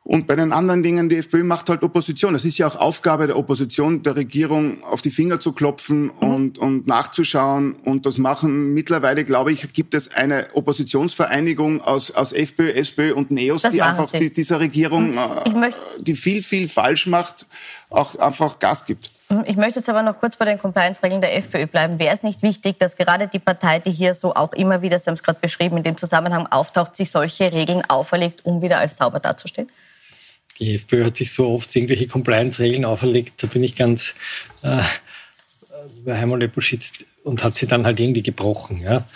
Und 0.07 0.29
bei 0.29 0.37
den 0.37 0.53
anderen 0.53 0.85
Dingen, 0.85 1.09
die 1.09 1.17
FPÖ 1.17 1.43
macht 1.43 1.69
halt 1.69 1.83
Opposition. 1.83 2.33
Das 2.33 2.45
ist 2.45 2.59
ja 2.59 2.69
auch 2.69 2.77
Aufgabe 2.77 3.27
der 3.27 3.37
Opposition, 3.37 4.05
der 4.05 4.15
Regierung 4.15 4.85
auf 4.85 5.03
die 5.03 5.11
Finger 5.11 5.41
zu 5.41 5.51
klopfen 5.51 6.05
mhm. 6.05 6.11
und, 6.21 6.59
und 6.61 6.87
nachzuschauen. 6.87 7.73
Und 7.85 8.07
das 8.07 8.17
machen 8.17 8.73
mittlerweile, 8.73 9.25
glaube 9.25 9.51
ich, 9.51 9.73
gibt 9.73 9.95
es 9.95 10.15
eine 10.15 10.47
Oppositionsvereinigung 10.55 11.81
aus, 11.81 12.13
aus 12.13 12.33
FPÖ, 12.33 12.71
SPÖ 12.71 13.15
und 13.15 13.33
NEOS, 13.33 13.63
das 13.63 13.73
die 13.73 13.83
einfach 13.83 14.09
die, 14.13 14.33
dieser 14.33 14.61
Regierung, 14.61 15.11
mhm. 15.11 15.63
äh, 15.65 15.73
die 15.99 16.15
viel, 16.15 16.41
viel 16.41 16.69
falsch 16.69 17.09
macht, 17.09 17.45
auch 17.91 18.15
einfach 18.15 18.61
Gas 18.61 18.85
gibt. 18.85 19.11
Mhm. 19.29 19.43
Ich 19.49 19.57
möchte 19.57 19.81
jetzt 19.81 19.89
aber 19.89 20.05
noch 20.05 20.21
kurz 20.21 20.37
bei 20.37 20.45
den 20.45 20.61
Compliance-Regeln 20.61 21.21
der 21.21 21.37
FPÖ 21.37 21.67
bleiben. 21.67 21.99
Wäre 21.99 22.15
es 22.15 22.23
nicht 22.23 22.45
wichtig, 22.45 22.79
dass 22.79 22.97
gerade 22.97 23.27
die 23.27 23.41
Partei, 23.41 23.81
die 23.81 23.91
hier 23.91 24.15
so 24.15 24.37
auch 24.37 24.53
immer 24.53 24.83
wieder, 24.83 25.01
Sie 25.01 25.11
haben 25.11 25.15
es 25.15 25.25
gerade 25.25 25.41
beschrieben, 25.41 25.79
in 25.79 25.83
dem 25.83 25.97
Zusammenhang 25.97 26.47
auftaucht, 26.47 26.95
sich 26.95 27.11
solche 27.11 27.51
Regeln 27.51 27.83
auferlegt, 27.89 28.47
um 28.47 28.63
wieder 28.63 28.79
als 28.79 28.99
sauber 28.99 29.19
dazustehen? 29.19 29.69
Die 30.59 30.75
FPÖ 30.75 31.05
hat 31.05 31.17
sich 31.17 31.33
so 31.33 31.49
oft 31.49 31.75
irgendwelche 31.75 32.07
Compliance-Regeln 32.07 32.85
auferlegt, 32.85 33.43
da 33.43 33.47
bin 33.47 33.63
ich 33.63 33.77
ganz 33.77 34.15
äh, 34.63 34.83
bei 36.05 36.17
Heimann 36.17 36.41
Leposchitz 36.41 37.05
und 37.25 37.45
hat 37.45 37.57
sie 37.57 37.67
dann 37.67 37.85
halt 37.85 38.01
irgendwie 38.01 38.23
gebrochen, 38.23 38.81
ja, 38.81 39.07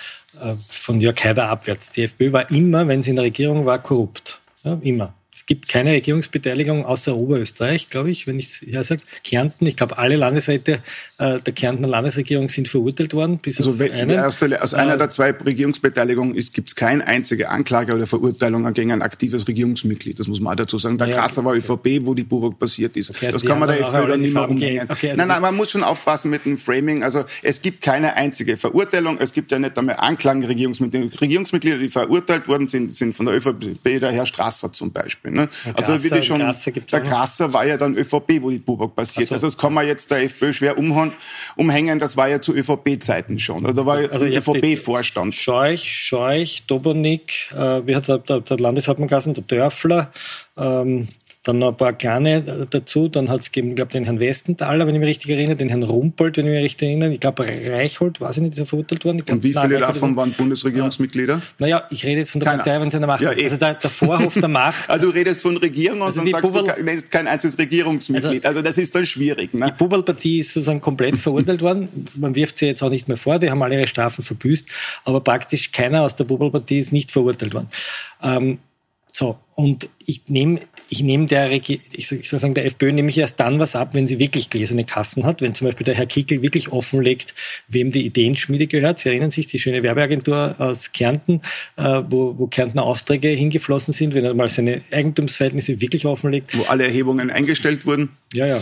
äh, 0.41 0.55
von 0.69 1.01
Jörg 1.01 1.23
Haider 1.25 1.49
abwärts. 1.49 1.93
Die 1.93 2.03
FPÖ 2.03 2.33
war 2.33 2.51
immer, 2.51 2.87
wenn 2.89 3.03
sie 3.03 3.11
in 3.11 3.17
der 3.17 3.25
Regierung 3.25 3.67
war, 3.67 3.83
korrupt. 3.83 4.41
Ja, 4.65 4.79
immer. 4.83 5.15
Es 5.41 5.47
gibt 5.47 5.69
keine 5.69 5.93
Regierungsbeteiligung 5.93 6.85
außer 6.85 7.17
Oberösterreich, 7.17 7.89
glaube 7.89 8.11
ich, 8.11 8.27
wenn 8.27 8.39
ich 8.39 8.47
es 8.49 8.61
ja 8.61 8.85
sage. 8.85 9.01
Kärnten, 9.25 9.65
ich 9.65 9.75
glaube, 9.75 9.97
alle 9.97 10.17
Landesräte 10.17 10.81
äh, 11.17 11.41
der 11.41 11.55
Kärntner 11.55 11.89
Landesregierung 11.89 12.51
sind 12.51 12.69
verurteilt 12.69 13.15
worden. 13.15 13.39
Bis 13.39 13.57
also 13.57 13.71
auf 13.71 13.81
einen. 13.81 14.19
Aus, 14.21 14.43
aus 14.43 14.75
einer 14.75 14.95
äh, 14.95 14.99
der 14.99 15.09
zwei 15.09 15.31
Regierungsbeteiligungen 15.31 16.35
gibt 16.53 16.69
es 16.69 16.77
keine 16.77 17.07
einzige 17.07 17.49
Anklage 17.49 17.95
oder 17.95 18.07
Verurteilung 18.07 18.71
gegen 18.75 18.93
ein 18.93 19.01
aktives 19.01 19.49
Regierungsmitglied. 19.49 20.19
Das 20.19 20.29
muss 20.29 20.41
man 20.41 20.53
auch 20.53 20.57
dazu 20.57 20.77
sagen. 20.77 20.99
Der 20.99 21.09
ja, 21.09 21.17
Krasser 21.17 21.43
war 21.43 21.55
ÖVP, 21.55 22.01
wo 22.03 22.13
die 22.13 22.23
Buwok 22.23 22.59
passiert 22.59 22.99
ist. 22.99 23.09
Okay, 23.09 23.29
also 23.29 23.39
das 23.39 23.47
kann 23.47 23.59
man 23.59 23.69
der 23.71 23.81
FPÖ 23.81 24.09
dann 24.09 24.21
nicht 24.21 24.35
mehr 24.35 24.47
umhängen. 24.47 24.91
Okay, 24.91 25.11
also 25.11 25.21
nein, 25.21 25.29
nein, 25.29 25.41
man 25.41 25.57
muss 25.57 25.71
schon 25.71 25.83
aufpassen 25.83 26.31
mit 26.31 26.45
dem 26.45 26.59
Framing. 26.59 27.03
Also 27.03 27.25
es 27.43 27.63
gibt 27.63 27.81
keine 27.81 28.15
einzige 28.15 28.59
Verurteilung. 28.59 29.17
Es 29.19 29.33
gibt 29.33 29.51
ja 29.53 29.59
nicht 29.59 29.79
einmal 29.79 29.97
Anklagen 29.97 30.45
Regierungsmitglieder. 30.45 31.19
Regierungsmitglieder, 31.19 31.79
die 31.79 31.89
verurteilt 31.89 32.47
worden 32.47 32.67
sind, 32.67 32.95
sind 32.95 33.15
von 33.15 33.25
der 33.25 33.37
ÖVP 33.37 33.85
der 33.85 34.13
Herr 34.13 34.27
Strasser 34.27 34.71
zum 34.71 34.93
Beispiel. 34.93 35.30
Ne? 35.33 35.49
Also 35.75 36.03
würde 36.03 36.23
schon, 36.23 36.39
der 36.41 37.01
Grasser 37.01 37.53
war 37.53 37.67
ja 37.67 37.77
dann 37.77 37.97
ÖVP, 37.97 38.43
wo 38.43 38.51
die 38.51 38.59
Buwok 38.59 38.95
passiert. 38.95 39.29
So. 39.29 39.35
Also 39.35 39.47
das 39.47 39.59
kann 39.59 39.73
man 39.73 39.87
jetzt 39.87 40.11
der 40.11 40.23
FPÖ 40.23 40.53
schwer 40.53 40.79
umhängen, 40.79 41.99
das 41.99 42.17
war 42.17 42.29
ja 42.29 42.41
zu 42.41 42.55
ÖVP-Zeiten 42.55 43.39
schon. 43.39 43.67
Oder 43.67 43.87
war 43.87 43.99
also 44.11 44.27
ÖVP-Vorstand. 44.27 45.35
Scheuch, 45.35 45.91
Scheuch, 45.91 46.63
Dobonik, 46.67 47.53
äh, 47.53 47.87
wie 47.87 47.97
hat 47.97 48.09
der, 48.09 48.19
der, 48.19 48.41
der 48.41 48.59
Landeshauptmann 48.59 49.09
Gassen, 49.09 49.35
der 49.35 49.45
Dörfler, 49.45 50.13
ähm, 50.57 51.09
dann 51.43 51.59
noch 51.59 51.69
ein 51.69 51.77
paar 51.77 51.95
kleine 51.95 52.43
dazu. 52.69 53.09
Dann 53.09 53.31
hat 53.31 53.41
es 53.41 53.51
gegeben, 53.51 53.71
ich 53.71 53.77
glaube, 53.77 53.93
den 53.93 54.05
Herrn 54.05 54.21
Westenthaler, 54.21 54.87
wenn 54.87 54.95
ich 54.95 55.01
mich 55.01 55.09
richtig 55.09 55.31
erinnere, 55.31 55.57
den 55.57 55.71
Herrn 55.71 55.83
Rumpold, 55.83 56.37
wenn 56.37 56.47
ich 56.47 56.53
mich 56.53 56.65
richtig 56.65 56.89
erinnere. 56.89 57.15
Ich 57.15 57.21
glaube, 57.21 57.47
Reichhold, 57.47 58.21
weiß 58.21 58.37
ich 58.37 58.43
nicht, 58.43 58.53
ist 58.53 58.59
er 58.59 58.67
verurteilt 58.67 59.05
worden. 59.07 59.25
Glaub, 59.25 59.37
Und 59.37 59.43
wie 59.43 59.55
viele 59.55 59.79
davon 59.79 60.15
waren 60.17 60.33
Bundesregierungsmitglieder? 60.33 61.35
Ja. 61.35 61.41
Naja, 61.59 61.87
ich 61.91 62.05
rede 62.05 62.19
jetzt 62.21 62.33
von 62.33 62.41
der 62.41 62.51
Keiner. 62.51 62.63
Partei, 62.63 62.81
wenn 62.81 62.91
sie 62.91 62.99
in 62.99 63.01
der 63.01 63.09
Macht 63.09 63.23
ja, 63.23 63.33
eh. 63.33 63.45
Also 63.45 63.57
der, 63.57 63.75
der 63.75 63.91
Vorhof 63.91 64.35
der 64.35 64.49
Macht. 64.49 64.91
also 64.91 65.07
du 65.07 65.13
redest 65.13 65.41
von 65.41 65.57
Regierung 65.57 66.03
also 66.03 66.21
und 66.21 66.27
dann 66.31 66.43
sagst 66.43 66.53
Bubel, 66.53 66.75
du, 66.77 66.85
nennst 66.85 67.11
kein 67.11 67.27
einziges 67.27 67.59
Regierungsmitglied. 67.59 68.45
Also, 68.45 68.59
also, 68.59 68.63
das 68.63 68.77
ist 68.77 68.95
dann 68.95 69.07
schwierig. 69.07 69.55
Ne? 69.55 69.67
Die 69.67 69.79
Bubble-Partie 69.79 70.41
ist 70.41 70.53
sozusagen 70.53 70.83
komplett 70.83 71.19
verurteilt 71.19 71.63
worden. 71.63 71.89
Man 72.17 72.35
wirft 72.35 72.59
sie 72.59 72.67
jetzt 72.67 72.83
auch 72.83 72.91
nicht 72.91 73.09
mehr 73.09 73.17
vor, 73.17 73.39
die 73.39 73.51
haben 73.51 73.63
alle 73.63 73.77
ihre 73.77 73.87
Strafen 73.87 74.23
verbüßt. 74.23 74.69
Aber 75.05 75.21
praktisch 75.21 75.73
keiner 75.73 76.03
aus 76.03 76.17
der 76.17 76.25
Bubble-Partie 76.25 76.81
ist 76.81 76.93
nicht 76.93 77.11
verurteilt 77.11 77.55
worden. 77.55 77.69
Ähm, 78.23 78.59
so, 79.13 79.39
und 79.55 79.89
ich 80.07 80.23
nehme 80.29 80.61
ich 80.91 81.03
nehme 81.05 81.27
der, 81.27 81.53
ich 81.53 82.09
soll 82.09 82.39
sagen, 82.39 82.55
der 82.55 82.67
FPÖ 82.67 82.93
nehme 82.93 83.11
ich 83.11 83.19
erst 83.19 83.39
dann 83.39 83.61
was 83.61 83.77
ab, 83.77 83.91
wenn 83.93 84.09
sie 84.09 84.19
wirklich 84.19 84.51
gläserne 84.51 84.85
Kassen 84.85 85.25
hat, 85.25 85.41
wenn 85.41 85.55
zum 85.55 85.69
Beispiel 85.69 85.85
der 85.85 85.95
Herr 85.95 86.07
Kickel 86.07 86.43
wirklich 86.43 86.73
offenlegt, 86.73 87.33
wem 87.69 87.93
die 87.93 88.05
Ideenschmiede 88.05 88.67
gehört. 88.67 88.99
Sie 88.99 89.09
erinnern 89.09 89.31
sich, 89.31 89.47
die 89.47 89.61
schöne 89.61 89.85
Werbeagentur 89.85 90.57
aus 90.59 90.91
Kärnten, 90.91 91.43
äh, 91.77 92.03
wo, 92.09 92.37
wo 92.37 92.49
Kärntner 92.49 92.83
Aufträge 92.83 93.29
hingeflossen 93.29 93.95
sind, 93.95 94.15
wenn 94.15 94.25
er 94.25 94.35
mal 94.35 94.49
seine 94.49 94.83
Eigentumsverhältnisse 94.91 95.81
wirklich 95.81 96.07
offenlegt. 96.07 96.59
Wo 96.59 96.65
alle 96.65 96.85
Erhebungen 96.85 97.31
eingestellt 97.31 97.87
wurden. 97.87 98.11
Ja, 98.33 98.47
ja. 98.47 98.61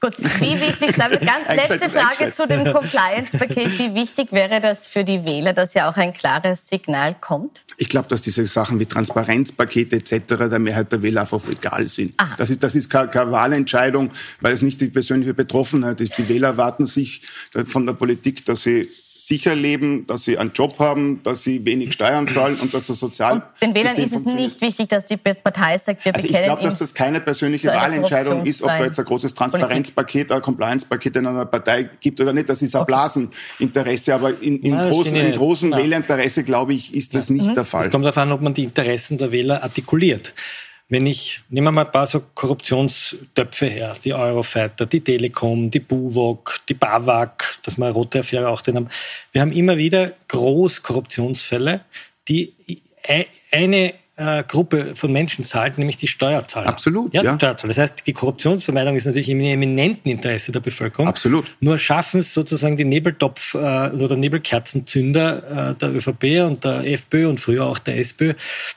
Gut, 0.00 0.14
wie 0.18 0.60
wichtig, 0.60 0.92
glaube 0.94 1.18
ganz 1.18 1.48
letzte 1.48 1.88
Frage 1.90 2.30
zu 2.30 2.46
dem 2.46 2.72
Compliance-Paket. 2.72 3.78
Wie 3.78 3.94
wichtig 3.94 4.32
wäre 4.32 4.60
das 4.60 4.86
für 4.86 5.04
die 5.04 5.24
Wähler, 5.24 5.52
dass 5.52 5.74
ja 5.74 5.90
auch 5.90 5.96
ein 5.96 6.12
klares 6.12 6.68
Signal 6.68 7.16
kommt? 7.20 7.64
Ich 7.76 7.88
glaube, 7.88 8.08
dass 8.08 8.22
diese 8.22 8.44
Sachen 8.46 8.78
wie 8.80 8.86
Transparenzpakete 8.86 9.96
etc. 9.96 10.48
der 10.50 10.58
Mehrheit 10.58 10.92
der 10.92 11.02
Wähler 11.02 11.22
einfach 11.22 11.46
egal 11.48 11.88
sind. 11.88 12.14
Aha. 12.16 12.34
Das 12.36 12.50
ist, 12.50 12.62
das 12.62 12.74
ist 12.74 12.88
keine, 12.88 13.08
keine 13.08 13.32
Wahlentscheidung, 13.32 14.10
weil 14.40 14.52
es 14.52 14.62
nicht 14.62 14.80
die 14.80 14.88
persönliche 14.88 15.34
Betroffenheit 15.34 16.00
ist. 16.00 16.16
Die 16.18 16.28
Wähler 16.28 16.56
warten 16.56 16.86
sich 16.86 17.22
von 17.64 17.86
der 17.86 17.94
Politik, 17.94 18.44
dass 18.44 18.62
sie 18.62 18.88
sicher 19.20 19.56
leben, 19.56 20.06
dass 20.06 20.24
sie 20.24 20.38
einen 20.38 20.52
Job 20.52 20.78
haben, 20.78 21.20
dass 21.24 21.42
sie 21.42 21.64
wenig 21.64 21.92
Steuern 21.92 22.28
zahlen 22.28 22.56
und 22.60 22.72
dass 22.72 22.86
das 22.86 23.00
Sozial. 23.00 23.32
Und 23.34 23.42
den 23.60 23.74
Wählern 23.74 23.96
ist 23.96 24.14
es 24.14 24.24
nicht 24.24 24.60
wichtig, 24.60 24.88
dass 24.88 25.06
die 25.06 25.16
Partei 25.16 25.76
sagt, 25.76 26.04
wir 26.04 26.14
also 26.14 26.28
Ich 26.28 26.40
glaube, 26.40 26.62
dass 26.62 26.76
das 26.76 26.94
keine 26.94 27.20
persönliche 27.20 27.66
Wahlentscheidung 27.68 28.46
ist, 28.46 28.62
ob 28.62 28.68
da 28.68 28.84
jetzt 28.84 28.98
ein 29.00 29.04
großes 29.04 29.34
Transparenzpaket, 29.34 30.30
ein 30.30 30.40
Compliance-Paket 30.40 31.16
in 31.16 31.26
einer 31.26 31.46
Partei 31.46 31.90
gibt 32.00 32.20
oder 32.20 32.32
nicht. 32.32 32.48
Das 32.48 32.62
ist 32.62 32.76
ein 32.76 32.82
okay. 32.82 32.92
Blaseninteresse. 32.92 34.14
Aber 34.14 34.40
in, 34.40 34.60
in 34.60 34.76
Nein, 34.76 34.88
großen, 34.88 35.16
im 35.16 35.32
großen 35.32 35.72
Wählerinteresse, 35.72 36.44
glaube 36.44 36.74
ich, 36.74 36.94
ist 36.94 37.16
das 37.16 37.28
nicht 37.28 37.48
mhm. 37.48 37.54
der 37.54 37.64
Fall. 37.64 37.86
Es 37.86 37.90
kommt 37.90 38.04
darauf 38.04 38.18
an, 38.18 38.30
ob 38.30 38.40
man 38.40 38.54
die 38.54 38.64
Interessen 38.64 39.18
der 39.18 39.32
Wähler 39.32 39.64
artikuliert 39.64 40.32
wenn 40.88 41.04
ich, 41.04 41.42
nehmen 41.50 41.66
wir 41.66 41.72
mal 41.72 41.84
ein 41.84 41.92
paar 41.92 42.06
so 42.06 42.20
Korruptionstöpfe 42.34 43.66
her, 43.66 43.94
die 44.02 44.14
Eurofighter, 44.14 44.86
die 44.86 45.02
Telekom, 45.02 45.70
die 45.70 45.80
Buwok, 45.80 46.60
die 46.68 46.74
BAWAG, 46.74 47.58
dass 47.62 47.76
wir 47.76 47.90
rote 47.90 48.20
Affäre 48.20 48.48
auch 48.48 48.62
drin 48.62 48.76
haben. 48.76 48.88
Wir 49.32 49.42
haben 49.42 49.52
immer 49.52 49.76
wieder 49.76 50.12
Großkorruptionsfälle, 50.28 51.82
die 52.26 52.54
eine 53.52 53.94
äh, 54.18 54.42
Gruppe 54.46 54.94
von 54.94 55.12
Menschen 55.12 55.44
zahlt, 55.44 55.78
nämlich 55.78 55.96
die 55.96 56.08
Steuerzahler. 56.08 56.66
Absolut. 56.68 57.14
Ja, 57.14 57.22
ja. 57.22 57.34
Steuerzahler. 57.34 57.68
Das 57.68 57.78
heißt, 57.78 58.06
die 58.06 58.12
Korruptionsvermeidung 58.12 58.96
ist 58.96 59.06
natürlich 59.06 59.28
im 59.28 59.40
eminenten 59.40 60.10
Interesse 60.10 60.50
der 60.50 60.60
Bevölkerung. 60.60 61.06
Absolut. 61.06 61.44
Nur 61.60 61.78
schaffen 61.78 62.20
es 62.20 62.34
sozusagen 62.34 62.76
die 62.76 62.84
Nebeltopf- 62.84 63.54
äh, 63.54 63.94
oder 63.94 64.16
Nebelkerzenzünder 64.16 65.70
äh, 65.70 65.74
der 65.74 65.94
ÖVP 65.94 66.44
und 66.46 66.64
der 66.64 66.84
FPÖ 66.84 67.28
und 67.28 67.38
früher 67.38 67.64
auch 67.64 67.78
der 67.78 67.98
SPÖ, 67.98 68.34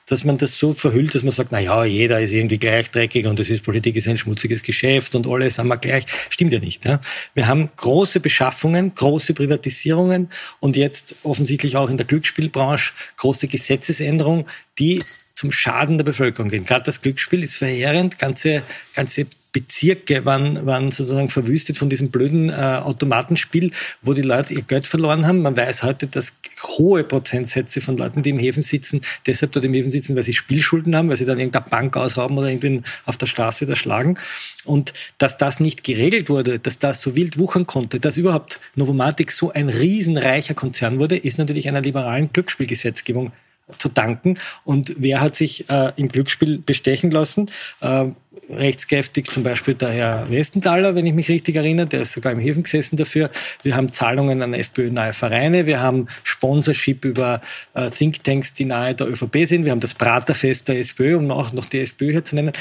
dass 0.07 0.23
man 0.23 0.37
das 0.37 0.57
so 0.57 0.73
verhüllt, 0.73 1.15
dass 1.15 1.23
man 1.23 1.31
sagt, 1.31 1.51
na 1.51 1.59
ja, 1.59 1.83
jeder 1.85 2.19
ist 2.19 2.31
irgendwie 2.31 2.59
gleich 2.59 2.91
dreckig 2.91 3.25
und 3.25 3.39
das 3.39 3.49
ist 3.49 3.63
Politik 3.63 3.95
ist 3.95 4.07
ein 4.07 4.17
schmutziges 4.17 4.61
Geschäft 4.61 5.15
und 5.15 5.27
alle 5.27 5.49
sind 5.49 5.67
wir 5.67 5.77
gleich. 5.77 6.05
Stimmt 6.29 6.53
ja 6.53 6.59
nicht. 6.59 6.85
Ja? 6.85 6.99
Wir 7.33 7.47
haben 7.47 7.69
große 7.75 8.19
Beschaffungen, 8.19 8.93
große 8.93 9.33
Privatisierungen 9.33 10.29
und 10.59 10.75
jetzt 10.75 11.15
offensichtlich 11.23 11.77
auch 11.77 11.89
in 11.89 11.97
der 11.97 12.05
Glücksspielbranche 12.05 12.93
große 13.17 13.47
Gesetzesänderungen, 13.47 14.45
die 14.77 15.01
zum 15.41 15.51
Schaden 15.51 15.97
der 15.97 16.05
Bevölkerung 16.05 16.51
gehen. 16.51 16.65
Gerade 16.65 16.83
das 16.83 17.01
Glücksspiel 17.01 17.43
ist 17.43 17.55
verheerend. 17.55 18.19
Ganze, 18.19 18.61
ganze 18.93 19.25
Bezirke 19.51 20.23
waren, 20.23 20.67
waren 20.67 20.91
sozusagen 20.91 21.29
verwüstet 21.29 21.79
von 21.79 21.89
diesem 21.89 22.11
blöden 22.11 22.49
äh, 22.49 22.53
Automatenspiel, 22.53 23.71
wo 24.03 24.13
die 24.13 24.21
Leute 24.21 24.53
ihr 24.53 24.61
Geld 24.61 24.85
verloren 24.85 25.25
haben. 25.25 25.41
Man 25.41 25.57
weiß 25.57 25.81
heute, 25.81 26.05
dass 26.05 26.35
hohe 26.77 27.03
Prozentsätze 27.03 27.81
von 27.81 27.97
Leuten, 27.97 28.21
die 28.21 28.29
im 28.29 28.37
Häfen 28.37 28.61
sitzen, 28.61 29.01
deshalb 29.25 29.51
dort 29.51 29.65
im 29.65 29.73
Häfen 29.73 29.89
sitzen, 29.89 30.15
weil 30.15 30.21
sie 30.21 30.35
Spielschulden 30.35 30.95
haben, 30.95 31.09
weil 31.09 31.17
sie 31.17 31.25
dann 31.25 31.39
irgendeine 31.39 31.65
Bank 31.67 31.97
ausrauben 31.97 32.37
oder 32.37 32.49
irgendwen 32.49 32.85
auf 33.07 33.17
der 33.17 33.25
Straße 33.25 33.65
da 33.65 33.73
schlagen. 33.73 34.19
Und 34.63 34.93
dass 35.17 35.39
das 35.39 35.59
nicht 35.59 35.83
geregelt 35.83 36.29
wurde, 36.29 36.59
dass 36.59 36.77
das 36.77 37.01
so 37.01 37.15
wild 37.15 37.39
wuchern 37.39 37.65
konnte, 37.65 37.99
dass 37.99 38.15
überhaupt 38.15 38.59
Novomatic 38.75 39.31
so 39.31 39.51
ein 39.51 39.69
riesenreicher 39.69 40.53
Konzern 40.53 40.99
wurde, 40.99 41.17
ist 41.17 41.39
natürlich 41.39 41.67
einer 41.67 41.81
liberalen 41.81 42.31
Glücksspielgesetzgebung 42.31 43.31
zu 43.77 43.89
danken. 43.89 44.35
Und 44.63 44.93
wer 44.97 45.21
hat 45.21 45.35
sich 45.35 45.69
äh, 45.69 45.91
im 45.95 46.07
Glücksspiel 46.09 46.59
bestechen 46.59 47.11
lassen? 47.11 47.49
Äh, 47.81 48.07
rechtskräftig 48.49 49.29
zum 49.31 49.43
Beispiel 49.43 49.75
der 49.75 49.91
Herr 49.91 50.29
Westenthaler, 50.29 50.95
wenn 50.95 51.05
ich 51.05 51.13
mich 51.13 51.29
richtig 51.29 51.55
erinnere, 51.55 51.87
der 51.87 52.01
ist 52.01 52.13
sogar 52.13 52.31
im 52.31 52.39
Häfen 52.39 52.63
gesessen 52.63 52.97
dafür. 52.97 53.29
Wir 53.63 53.75
haben 53.75 53.91
Zahlungen 53.91 54.41
an 54.41 54.53
FPÖ-nahe 54.53 55.13
Vereine, 55.13 55.65
wir 55.65 55.79
haben 55.79 56.07
Sponsorship 56.23 57.05
über 57.05 57.41
äh, 57.73 57.89
Thinktanks, 57.89 58.53
die 58.53 58.65
nahe 58.65 58.95
der 58.95 59.07
ÖVP 59.07 59.45
sind, 59.45 59.65
wir 59.65 59.71
haben 59.71 59.79
das 59.79 59.93
Praterfest 59.93 60.67
der 60.67 60.79
SPÖ, 60.79 61.17
um 61.17 61.31
auch 61.31 61.53
noch 61.53 61.65
die 61.65 61.79
SPÖ 61.79 62.11
hier 62.11 62.23
zu 62.23 62.35
nennen. 62.35 62.53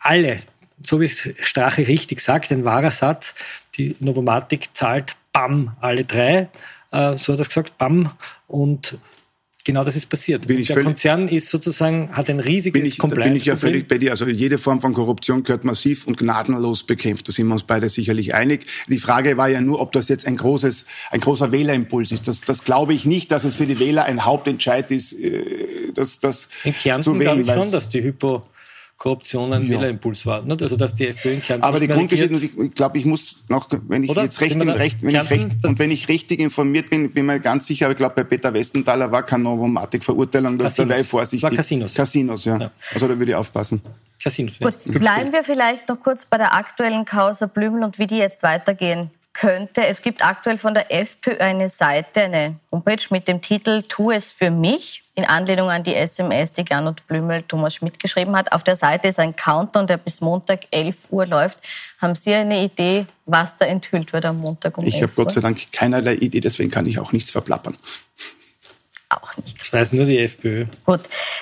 Alle, 0.00 0.36
so 0.84 1.00
wie 1.00 1.04
es 1.04 1.28
Strache 1.40 1.86
richtig 1.86 2.20
sagt, 2.20 2.50
ein 2.52 2.64
wahrer 2.64 2.90
Satz, 2.90 3.34
die 3.76 3.96
Novomatic 4.00 4.70
zahlt 4.72 5.16
BAM 5.32 5.76
alle 5.80 6.04
drei, 6.04 6.48
äh, 6.90 7.16
so 7.16 7.32
hat 7.32 7.40
er 7.40 7.46
gesagt, 7.46 7.78
BAM 7.78 8.10
und 8.46 8.98
genau 9.68 9.84
das 9.84 9.96
ist 9.96 10.06
passiert. 10.06 10.46
Bin 10.46 10.58
ich 10.58 10.68
der 10.68 10.82
Konzern 10.82 11.28
ist 11.28 11.50
sozusagen, 11.50 12.10
hat 12.12 12.30
ein 12.30 12.40
riesiges 12.40 12.72
bin 12.80 12.88
ich, 12.88 12.96
Da 12.96 13.06
bin 13.06 13.36
ich 13.36 13.44
ja 13.44 13.54
völlig 13.54 13.86
bei 13.86 13.98
dir. 13.98 14.12
Also 14.12 14.26
jede 14.26 14.56
Form 14.56 14.80
von 14.80 14.94
Korruption 14.94 15.42
gehört 15.42 15.64
massiv 15.64 16.06
und 16.06 16.16
gnadenlos 16.16 16.84
bekämpft. 16.84 17.28
Da 17.28 17.32
sind 17.32 17.48
wir 17.48 17.52
uns 17.52 17.64
beide 17.64 17.90
sicherlich 17.90 18.34
einig. 18.34 18.66
Die 18.88 18.96
Frage 18.98 19.36
war 19.36 19.48
ja 19.48 19.60
nur, 19.60 19.80
ob 19.80 19.92
das 19.92 20.08
jetzt 20.08 20.26
ein 20.26 20.36
großes, 20.36 20.86
ein 21.10 21.20
großer 21.20 21.52
Wählerimpuls 21.52 22.12
ist. 22.12 22.28
Das, 22.28 22.40
das 22.40 22.64
glaube 22.64 22.94
ich 22.94 23.04
nicht, 23.04 23.30
dass 23.30 23.44
es 23.44 23.56
für 23.56 23.66
die 23.66 23.78
Wähler 23.78 24.06
ein 24.06 24.24
Hauptentscheid 24.24 24.90
ist, 24.90 25.12
äh, 25.12 25.92
das, 25.92 26.18
das 26.18 26.48
In 26.64 26.72
Kärnten 26.72 27.02
zu 27.02 27.10
wählen. 27.18 27.44
glaube 27.44 27.58
ich 27.58 27.64
schon, 27.64 27.70
dass 27.70 27.90
die 27.90 28.02
Hypo 28.02 28.44
Korruption 28.98 29.52
ein 29.52 29.62
ja. 29.62 29.70
Wählerimpuls 29.70 30.26
war. 30.26 30.42
Nicht? 30.42 30.60
Also 30.60 30.76
dass 30.76 30.94
die 30.96 31.06
FPÖ 31.06 31.34
in 31.34 31.40
Kärnten 31.40 31.64
Aber 31.64 31.78
die 31.78 31.86
Grundgeschichte, 31.86 32.34
ich 32.34 32.72
glaube, 32.72 32.98
ich 32.98 33.04
muss 33.04 33.44
noch, 33.48 33.68
wenn 33.86 34.02
ich 34.02 34.10
Oder? 34.10 34.24
jetzt 34.24 34.40
recht, 34.40 34.60
im 34.60 34.68
Recht, 34.68 35.02
wenn 35.02 35.14
ich 35.14 35.30
recht 35.30 35.48
und 35.64 35.78
wenn 35.78 35.92
ich 35.92 36.08
richtig 36.08 36.40
informiert 36.40 36.90
bin, 36.90 37.12
bin 37.12 37.26
mir 37.26 37.38
ganz 37.38 37.68
sicher, 37.68 37.86
aber 37.86 37.92
ich 37.92 37.98
glaube, 37.98 38.16
bei 38.16 38.24
Peter 38.24 38.52
Westenthaler 38.52 39.10
war 39.12 39.22
keine 39.22 39.44
Novomatic-Verurteilung, 39.44 40.58
da 40.58 40.64
wäre 40.76 41.00
ich 41.00 41.06
vorsichtig. 41.06 41.44
War 41.44 41.56
Casinos. 41.56 41.94
Casinos, 41.94 42.44
ja. 42.44 42.58
ja. 42.58 42.70
Also 42.92 43.06
da 43.06 43.16
würde 43.16 43.30
ich 43.30 43.36
aufpassen. 43.36 43.80
Casinos, 44.20 44.54
ja. 44.58 44.68
Gut, 44.68 44.82
bleiben 44.84 45.32
wir 45.32 45.44
vielleicht 45.44 45.88
noch 45.88 46.00
kurz 46.00 46.26
bei 46.26 46.36
der 46.36 46.54
aktuellen 46.54 47.04
Causa 47.04 47.46
Blümel 47.46 47.84
und 47.84 48.00
wie 48.00 48.08
die 48.08 48.18
jetzt 48.18 48.42
weitergehen 48.42 49.12
könnte. 49.38 49.86
Es 49.86 50.02
gibt 50.02 50.24
aktuell 50.24 50.58
von 50.58 50.74
der 50.74 50.92
FPÖ 50.92 51.38
eine 51.38 51.68
Seite, 51.68 52.22
eine 52.22 52.56
Homepage 52.72 53.04
mit 53.10 53.28
dem 53.28 53.40
Titel 53.40 53.82
Tu 53.82 54.10
es 54.10 54.32
für 54.32 54.50
mich, 54.50 55.04
in 55.14 55.24
Anlehnung 55.24 55.70
an 55.70 55.84
die 55.84 55.94
SMS, 55.94 56.52
die 56.52 56.64
Gernot 56.64 57.06
Blümel 57.06 57.44
Thomas 57.44 57.76
Schmidt 57.76 58.00
geschrieben 58.00 58.36
hat. 58.36 58.50
Auf 58.52 58.64
der 58.64 58.74
Seite 58.74 59.08
ist 59.08 59.18
ein 59.20 59.36
Countdown, 59.36 59.86
der 59.86 59.96
bis 59.96 60.20
Montag 60.20 60.66
11 60.72 60.96
Uhr 61.10 61.26
läuft. 61.26 61.58
Haben 62.00 62.16
Sie 62.16 62.34
eine 62.34 62.64
Idee, 62.64 63.06
was 63.26 63.56
da 63.56 63.66
enthüllt 63.66 64.12
wird 64.12 64.24
am 64.24 64.38
Montag 64.38 64.76
um 64.76 64.84
Ich 64.84 65.02
habe 65.02 65.12
Gott 65.14 65.30
sei 65.30 65.40
Dank 65.40 65.72
keinerlei 65.72 66.14
Idee, 66.14 66.40
deswegen 66.40 66.70
kann 66.70 66.86
ich 66.86 66.98
auch 66.98 67.12
nichts 67.12 67.30
verplappern 67.30 67.76
Das 69.58 69.72
weiß 69.72 69.92
nur 69.92 70.04
die 70.04 70.18
FPÖ. 70.18 70.66
Gut, 70.84 71.00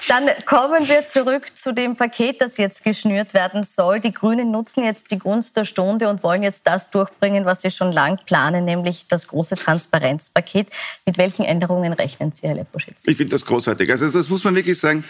dann 0.08 0.28
kommen 0.44 0.88
wir 0.88 1.06
zurück 1.06 1.56
zu 1.56 1.72
dem 1.72 1.96
Paket, 1.96 2.40
das 2.40 2.56
jetzt 2.56 2.84
geschnürt 2.84 3.34
werden 3.34 3.62
soll. 3.62 4.00
Die 4.00 4.12
Grünen 4.12 4.50
nutzen 4.50 4.84
jetzt 4.84 5.10
die 5.10 5.18
Gunst 5.18 5.56
der 5.56 5.64
Stunde 5.64 6.08
und 6.08 6.22
wollen 6.22 6.42
jetzt 6.42 6.66
das 6.66 6.90
durchbringen, 6.90 7.44
was 7.44 7.62
sie 7.62 7.70
schon 7.70 7.92
lang 7.92 8.18
planen, 8.24 8.64
nämlich 8.64 9.06
das 9.08 9.26
große 9.28 9.56
Transparenzpaket. 9.56 10.68
Mit 11.04 11.18
welchen 11.18 11.44
Änderungen 11.44 11.92
rechnen 11.92 12.32
Sie, 12.32 12.46
Herr 12.46 12.54
Leposchitz? 12.54 13.06
Ich 13.06 13.16
finde 13.16 13.32
das 13.32 13.44
großartig. 13.44 13.90
Also 13.90 14.08
das 14.08 14.28
muss 14.28 14.44
man 14.44 14.54
wirklich 14.54 14.78
sagen, 14.78 15.04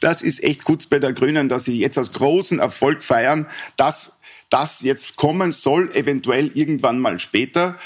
das 0.00 0.22
ist 0.22 0.42
echt 0.42 0.64
gut 0.64 0.88
bei 0.90 0.98
der 0.98 1.12
Grünen, 1.12 1.48
dass 1.48 1.64
sie 1.64 1.78
jetzt 1.78 1.98
als 1.98 2.12
großen 2.12 2.58
Erfolg 2.58 3.02
feiern, 3.02 3.46
dass 3.76 4.18
das 4.50 4.82
jetzt 4.82 5.16
kommen 5.16 5.52
soll, 5.52 5.90
eventuell 5.94 6.48
irgendwann 6.54 7.00
mal 7.00 7.18
später 7.18 7.76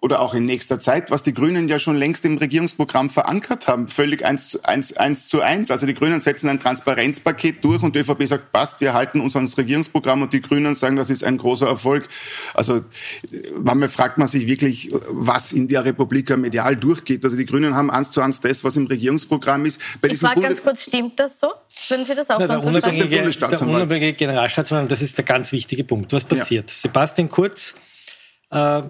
oder 0.00 0.20
auch 0.20 0.34
in 0.34 0.42
nächster 0.42 0.78
Zeit, 0.78 1.10
was 1.10 1.22
die 1.22 1.32
Grünen 1.32 1.66
ja 1.68 1.78
schon 1.78 1.96
längst 1.96 2.24
im 2.24 2.36
Regierungsprogramm 2.36 3.08
verankert 3.08 3.68
haben, 3.68 3.88
völlig 3.88 4.24
eins, 4.24 4.56
eins, 4.64 4.94
eins 4.96 5.26
zu 5.26 5.40
eins. 5.40 5.70
Also 5.70 5.86
die 5.86 5.94
Grünen 5.94 6.20
setzen 6.20 6.48
ein 6.50 6.60
Transparenzpaket 6.60 7.64
durch 7.64 7.82
und 7.82 7.94
die 7.94 8.00
ÖVP 8.00 8.26
sagt, 8.26 8.52
passt, 8.52 8.80
wir 8.80 8.92
halten 8.92 9.20
uns 9.20 9.34
ans 9.34 9.56
Regierungsprogramm 9.56 10.22
und 10.22 10.32
die 10.32 10.42
Grünen 10.42 10.74
sagen, 10.74 10.96
das 10.96 11.08
ist 11.08 11.24
ein 11.24 11.38
großer 11.38 11.66
Erfolg. 11.66 12.06
Also 12.54 12.82
manchmal 13.58 13.88
fragt 13.88 14.18
man 14.18 14.28
sich 14.28 14.46
wirklich, 14.46 14.90
was 15.08 15.52
in 15.52 15.68
der 15.68 15.84
Republik 15.84 16.36
medial 16.36 16.76
durchgeht. 16.76 17.24
Also 17.24 17.36
die 17.36 17.46
Grünen 17.46 17.74
haben 17.74 17.90
eins 17.90 18.10
zu 18.10 18.20
eins 18.20 18.40
das, 18.40 18.64
was 18.64 18.76
im 18.76 18.86
Regierungsprogramm 18.86 19.64
ist. 19.64 19.80
Bei 20.02 20.08
ich 20.08 20.18
frage 20.18 20.42
ganz 20.42 20.62
kurz, 20.62 20.82
stimmt 20.82 21.18
das 21.18 21.40
so? 21.40 21.48
Würden 21.88 22.04
Sie 22.04 22.14
das 22.14 22.28
auch 22.28 22.38
Na, 22.40 22.46
so 22.46 22.52
der 22.52 22.64
unabhängige, 22.64 23.30
der 23.30 23.62
unabhängige 23.62 24.12
Generalstaatsanwalt, 24.14 24.90
das 24.90 25.00
ist 25.00 25.16
der 25.16 25.24
ganz 25.24 25.52
wichtige 25.52 25.84
Punkt. 25.84 26.12
Was 26.12 26.24
passiert? 26.24 26.70
Ja. 26.70 26.76
Sebastian 26.76 27.28
Kurz 27.30 27.74
äh, 28.50 28.82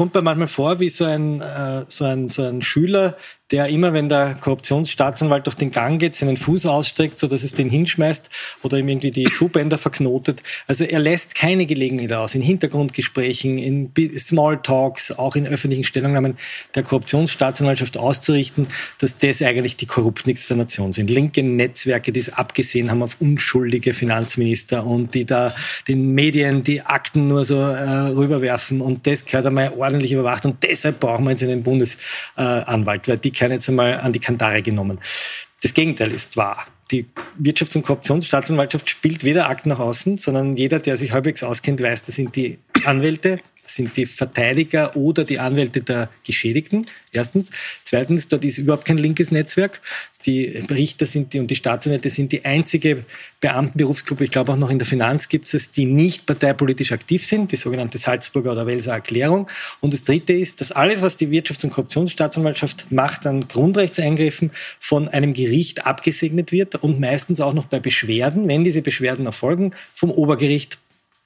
kommt 0.00 0.14
mir 0.14 0.22
manchmal 0.22 0.48
vor 0.48 0.80
wie 0.80 0.88
so 0.88 1.04
ein, 1.04 1.42
äh, 1.42 1.84
so 1.88 2.06
ein, 2.06 2.30
so 2.30 2.42
ein 2.42 2.62
Schüler, 2.62 3.18
der 3.50 3.68
immer, 3.68 3.92
wenn 3.92 4.08
der 4.08 4.36
Korruptionsstaatsanwalt 4.38 5.46
durch 5.46 5.56
den 5.56 5.70
Gang 5.70 6.00
geht, 6.00 6.14
seinen 6.14 6.36
Fuß 6.36 6.66
ausstreckt, 6.66 7.18
so 7.18 7.26
dass 7.26 7.42
es 7.42 7.52
den 7.52 7.68
hinschmeißt 7.68 8.30
oder 8.62 8.78
ihm 8.78 8.88
irgendwie 8.88 9.10
die 9.10 9.28
Schuhbänder 9.28 9.78
verknotet. 9.78 10.42
Also 10.66 10.84
er 10.84 11.00
lässt 11.00 11.34
keine 11.34 11.66
Gelegenheit 11.66 12.12
aus, 12.12 12.34
in 12.34 12.42
Hintergrundgesprächen, 12.42 13.58
in 13.58 13.92
Smalltalks, 14.18 15.12
auch 15.12 15.34
in 15.34 15.46
öffentlichen 15.46 15.84
Stellungnahmen 15.84 16.36
der 16.74 16.84
Korruptionsstaatsanwaltschaft 16.84 17.96
auszurichten, 17.96 18.68
dass 18.98 19.18
das 19.18 19.42
eigentlich 19.42 19.76
die 19.76 19.86
Korruptnix 19.86 20.46
der 20.48 20.56
Nation 20.56 20.92
sind. 20.92 21.10
Linke 21.10 21.42
Netzwerke, 21.42 22.12
die 22.12 22.20
es 22.20 22.32
abgesehen 22.32 22.90
haben 22.90 23.02
auf 23.02 23.16
unschuldige 23.20 23.92
Finanzminister 23.92 24.86
und 24.86 25.14
die 25.14 25.24
da 25.24 25.54
den 25.88 26.14
Medien 26.14 26.62
die 26.62 26.82
Akten 26.82 27.28
nur 27.28 27.44
so 27.44 27.58
äh, 27.58 27.88
rüberwerfen 27.90 28.80
und 28.80 29.06
das 29.06 29.24
gehört 29.24 29.46
einmal 29.46 29.72
ordentlich 29.76 30.12
überwacht 30.12 30.44
und 30.44 30.62
deshalb 30.62 31.00
brauchen 31.00 31.24
wir 31.24 31.32
jetzt 31.32 31.42
einen 31.42 31.62
Bundesanwalt, 31.62 33.08
weil 33.08 33.18
die 33.18 33.32
keiner 33.40 33.54
jetzt 33.54 33.68
einmal 33.68 34.00
an 34.00 34.12
die 34.12 34.20
Kandare 34.20 34.62
genommen. 34.62 35.00
Das 35.62 35.74
Gegenteil 35.74 36.12
ist 36.12 36.36
wahr. 36.36 36.66
Die 36.90 37.06
Wirtschafts- 37.40 37.76
und 37.76 37.82
Korruptionsstaatsanwaltschaft 37.82 38.90
spielt 38.90 39.24
weder 39.24 39.48
Akten 39.48 39.70
nach 39.70 39.78
außen, 39.78 40.18
sondern 40.18 40.56
jeder, 40.56 40.78
der 40.78 40.96
sich 40.96 41.12
halbwegs 41.12 41.42
auskennt, 41.42 41.80
weiß, 41.80 42.04
das 42.04 42.16
sind 42.16 42.36
die 42.36 42.58
Anwälte, 42.84 43.40
sind 43.64 43.96
die 43.96 44.06
Verteidiger 44.06 44.96
oder 44.96 45.24
die 45.24 45.38
Anwälte 45.38 45.80
der 45.80 46.10
Geschädigten. 46.24 46.86
Erstens. 47.12 47.50
Zweitens, 47.84 48.28
dort 48.28 48.44
ist 48.44 48.58
überhaupt 48.58 48.84
kein 48.84 48.98
linkes 48.98 49.30
Netzwerk. 49.30 49.80
Die 50.26 50.46
Richter 50.70 51.06
sind 51.06 51.32
die 51.32 51.40
und 51.40 51.48
die 51.48 51.56
Staatsanwälte 51.56 52.10
sind 52.10 52.32
die 52.32 52.44
einzige 52.44 53.04
Beamtenberufsgruppe, 53.40 54.24
ich 54.24 54.30
glaube 54.30 54.52
auch 54.52 54.56
noch 54.56 54.70
in 54.70 54.78
der 54.78 54.86
Finanz 54.86 55.28
gibt 55.28 55.52
es, 55.52 55.70
die 55.72 55.86
nicht 55.86 56.26
parteipolitisch 56.26 56.92
aktiv 56.92 57.26
sind, 57.26 57.52
die 57.52 57.56
sogenannte 57.56 57.96
Salzburger 57.96 58.52
oder 58.52 58.66
Welser 58.66 58.92
Erklärung. 58.92 59.48
Und 59.80 59.94
das 59.94 60.04
Dritte 60.04 60.34
ist, 60.34 60.60
dass 60.60 60.72
alles, 60.72 61.00
was 61.00 61.16
die 61.16 61.28
Wirtschafts- 61.28 61.64
und 61.64 61.70
Korruptionsstaatsanwaltschaft 61.70 62.86
macht 62.90 63.26
an 63.26 63.48
Grundrechtseingriffen, 63.48 64.50
von 64.78 65.08
einem 65.08 65.32
Gericht 65.32 65.86
abgesegnet 65.86 66.52
wird 66.52 66.76
und 66.76 67.00
meistens 67.00 67.40
auch 67.40 67.54
noch 67.54 67.64
bei 67.64 67.80
Beschwerden, 67.80 68.46
wenn 68.46 68.62
diese 68.62 68.82
Beschwerden 68.82 69.26
erfolgen, 69.26 69.74
vom 69.94 70.10
Obergericht 70.10 70.78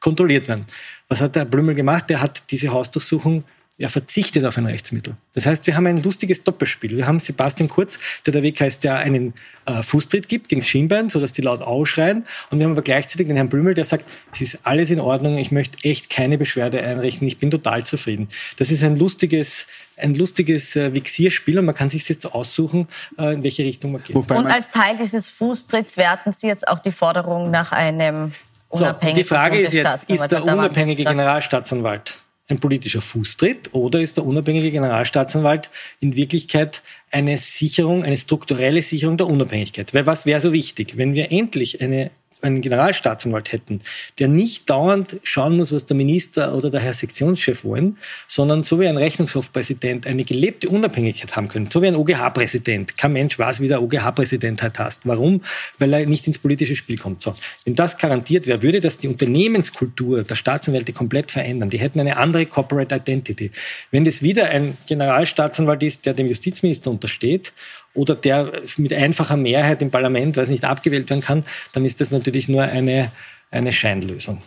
kontrolliert 0.05 0.49
werden. 0.49 0.67
Was 1.09 1.21
hat 1.21 1.37
der 1.37 1.45
Blümel 1.45 1.75
gemacht? 1.75 2.09
Der 2.11 2.21
hat 2.21 2.51
diese 2.51 2.71
Hausdurchsuchung 2.71 3.45
er 3.77 3.89
verzichtet 3.89 4.45
auf 4.45 4.57
ein 4.57 4.67
Rechtsmittel. 4.67 5.17
Das 5.33 5.47
heißt, 5.47 5.67
wir 5.67 5.75
haben 5.75 5.87
ein 5.87 6.01
lustiges 6.01 6.45
Doppelspiel. 6.45 6.97
Wir 6.97 7.09
haben 7.09 7.19
Sebastian 7.19 7.69
Kurz, 7.69 7.99
der 8.25 8.33
der 8.33 8.45
Weg 8.45 8.61
heißt, 8.61 8.85
der 8.85 8.99
einen 8.99 9.35
äh, 9.67 9.83
Fußtritt 9.83 10.29
gibt 10.29 10.49
gegen 10.49 10.61
das 10.61 10.69
Schienbein, 10.69 11.09
sodass 11.09 11.33
die 11.33 11.43
laut 11.43 11.61
ausschreien. 11.61 12.25
Und 12.51 12.59
wir 12.59 12.67
haben 12.67 12.73
aber 12.73 12.83
gleichzeitig 12.83 13.27
den 13.27 13.35
Herrn 13.35 13.49
Blümel, 13.49 13.75
der 13.75 13.85
sagt, 13.85 14.05
es 14.33 14.43
ist 14.43 14.59
alles 14.63 14.91
in 14.91 15.01
Ordnung, 15.01 15.39
ich 15.39 15.51
möchte 15.51 15.83
echt 15.83 16.09
keine 16.09 16.39
Beschwerde 16.39 16.83
einrichten, 16.83 17.27
ich 17.27 17.39
bin 17.39 17.51
total 17.51 17.85
zufrieden. 17.85 18.29
Das 18.59 18.71
ist 18.71 18.85
ein 18.85 18.97
lustiges, 18.97 19.67
ein 19.97 20.15
lustiges 20.15 20.77
äh, 20.77 20.95
Vixierspiel 20.95 21.59
und 21.59 21.65
man 21.65 21.75
kann 21.75 21.89
sich 21.89 22.09
jetzt 22.09 22.27
aussuchen, 22.27 22.87
äh, 23.19 23.35
in 23.35 23.43
welche 23.43 23.65
Richtung 23.65 23.91
man 23.91 24.05
geht. 24.05 24.15
und 24.15 24.31
als 24.31 24.71
Teil 24.71 24.99
dieses 24.99 25.29
Fußtritts 25.31 25.97
werten 25.97 26.31
Sie 26.31 26.47
jetzt 26.47 26.69
auch 26.69 26.79
die 26.79 26.93
Forderung 26.93 27.51
nach 27.51 27.73
einem 27.73 28.31
so, 28.79 28.93
die 29.15 29.25
Frage 29.25 29.59
ist 29.61 29.73
jetzt, 29.73 30.11
ist 30.11 30.29
der 30.29 30.45
unabhängige 30.45 31.05
Generalstaatsanwalt 31.05 32.21
ein 32.49 32.61
politischer 32.61 33.01
Fußtritt 33.01 33.73
oder 33.73 34.01
ist 34.01 34.17
der 34.19 34.27
unabhängige 34.27 34.71
Generalstaatsanwalt 34.71 35.71
in 36.01 36.17
Wirklichkeit 36.17 36.83
eine 37.11 37.39
Sicherung, 37.39 38.05
eine 38.05 38.17
strukturelle 38.17 38.83
Sicherung 38.83 39.17
der 39.17 39.29
Unabhängigkeit? 39.29 39.95
Weil 39.95 40.07
was 40.07 40.27
wäre 40.27 40.41
so 40.41 40.53
wichtig? 40.53 40.97
Wenn 40.97 41.15
wir 41.15 41.33
endlich 41.33 41.81
eine 41.81 42.11
einen 42.45 42.61
Generalstaatsanwalt 42.61 43.53
hätten, 43.53 43.81
der 44.19 44.29
nicht 44.29 44.69
dauernd 44.71 45.19
schauen 45.23 45.57
muss, 45.57 45.73
was 45.73 45.87
der 45.87 45.97
Minister 45.97 46.55
oder 46.55 46.71
der 46.71 46.81
Herr 46.81 46.95
Sektionschef 46.95 47.65
wollen, 47.65 47.99
sondern 48.27 48.63
so 48.63 48.79
wie 48.79 48.87
ein 48.87 48.97
Rechnungshofpräsident 48.97 50.07
eine 50.07 50.25
gelebte 50.25 50.69
Unabhängigkeit 50.69 51.35
haben 51.37 51.49
können, 51.49 51.69
so 51.73 51.83
wie 51.83 51.89
ein 51.89 51.97
OGH-Präsident. 51.97 52.97
Kein 52.97 53.13
Mensch 53.13 53.39
weiß, 53.39 53.61
wie 53.61 53.69
der 53.69 53.83
OGH-Präsident 53.83 54.63
halt 54.63 54.79
heißt. 54.79 55.03
Warum? 55.05 55.41
Weil 55.79 55.93
er 55.93 56.07
nicht 56.07 56.27
ins 56.27 56.39
politische 56.39 56.77
Spiel 56.77 56.99
kommt. 56.99 57.23
So. 57.23 57.35
Wenn 57.65 57.75
das 57.75 57.99
garantiert 57.99 58.47
wäre, 58.47 58.63
würde 58.63 58.81
das 58.81 58.99
die 58.99 59.09
Unternehmenskultur 59.09 60.23
der 60.23 60.35
Staatsanwälte 60.35 60.93
komplett 60.93 61.31
verändern. 61.31 61.71
Die 61.71 61.79
hätten 61.79 62.01
eine 62.01 62.17
andere 62.17 62.47
Corporate 62.47 62.95
Identity. 62.95 63.51
Wenn 63.91 64.05
das 64.05 64.23
wieder 64.23 64.47
ein 64.47 64.77
Generalstaatsanwalt 64.87 65.83
ist, 65.83 66.07
der 66.07 66.15
dem 66.15 66.27
Justizminister 66.27 66.91
untersteht 66.91 67.53
oder 67.95 68.15
der 68.15 68.53
mit 68.77 68.93
einfacher 68.93 69.37
Mehrheit 69.37 69.81
im 69.83 69.91
Parlament, 69.91 70.37
weil 70.37 70.45
es 70.45 70.51
nicht 70.51 70.65
abgewählt 70.65 71.09
werden 71.11 71.23
kann, 71.23 71.45
dann 71.73 71.85
ist 71.85 72.01
das 72.01 72.11
natürlich 72.11 72.49
nur 72.49 72.63
eine, 72.63 73.13
eine 73.51 73.73
Scheinlösung. 73.73 74.43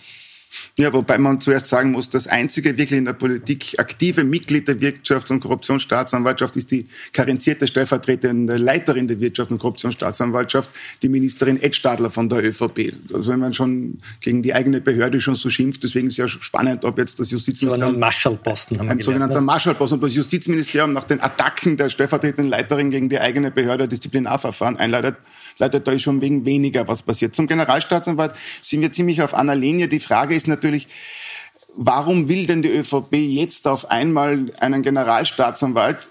Ja, 0.77 0.93
wobei 0.93 1.17
man 1.17 1.41
zuerst 1.41 1.67
sagen 1.67 1.91
muss, 1.91 2.09
das 2.09 2.27
einzige 2.27 2.77
wirklich 2.77 2.97
in 2.97 3.05
der 3.05 3.13
Politik 3.13 3.75
aktive 3.79 4.23
Mitglied 4.23 4.67
der 4.67 4.75
Wirtschafts- 4.79 5.31
und 5.31 5.39
Korruptionsstaatsanwaltschaft 5.39 6.55
ist 6.55 6.71
die 6.71 6.87
karenzierte 7.13 7.67
stellvertretende 7.67 8.57
Leiterin 8.57 9.07
der 9.07 9.17
Wirtschafts- 9.17 9.51
und 9.51 9.59
Korruptionsstaatsanwaltschaft, 9.59 10.71
die 11.01 11.09
Ministerin 11.09 11.61
Ed 11.61 11.75
Stadler 11.75 12.09
von 12.09 12.29
der 12.29 12.43
ÖVP. 12.43 12.93
Also 13.13 13.31
wenn 13.31 13.39
man 13.39 13.53
schon 13.53 13.99
gegen 14.21 14.41
die 14.41 14.53
eigene 14.53 14.81
Behörde 14.81 15.19
schon 15.19 15.35
so 15.35 15.49
schimpft, 15.49 15.83
deswegen 15.83 16.07
ist 16.07 16.13
es 16.13 16.17
ja 16.17 16.27
spannend, 16.27 16.85
ob 16.85 16.97
jetzt 16.97 17.19
das 17.19 17.31
Justizministerium... 17.31 17.89
So 17.89 17.95
ein 17.95 17.99
Marschallposten 17.99 18.79
haben 18.79 18.87
wir 18.87 18.91
Ein 18.91 19.01
sogenannter 19.01 19.35
ne? 19.35 19.41
Marschallposten. 19.41 19.97
Und 19.97 20.03
das 20.03 20.15
Justizministerium 20.15 20.93
nach 20.93 21.05
den 21.05 21.21
Attacken 21.21 21.77
der 21.77 21.89
stellvertretenden 21.89 22.49
Leiterin 22.49 22.91
gegen 22.91 23.09
die 23.09 23.19
eigene 23.19 23.51
Behörde 23.51 23.87
Disziplinarverfahren 23.87 24.77
einleitet, 24.77 25.17
leitet 25.57 25.87
da 25.87 25.91
ist 25.91 26.03
schon 26.03 26.21
wegen 26.21 26.45
weniger 26.45 26.87
was 26.87 27.03
passiert. 27.03 27.35
Zum 27.35 27.47
Generalstaatsanwalt 27.47 28.33
sind 28.61 28.81
wir 28.81 28.91
ziemlich 28.91 29.21
auf 29.21 29.33
einer 29.33 29.55
Linie. 29.55 29.87
Die 29.87 29.99
Frage 29.99 30.35
ist 30.37 30.47
natürlich, 30.47 30.87
Warum 31.79 32.27
will 32.27 32.47
denn 32.47 32.63
die 32.63 32.69
ÖVP 32.69 33.13
jetzt 33.13 33.67
auf 33.67 33.91
einmal 33.91 34.47
einen 34.59 34.81
Generalstaatsanwalt, 34.81 36.09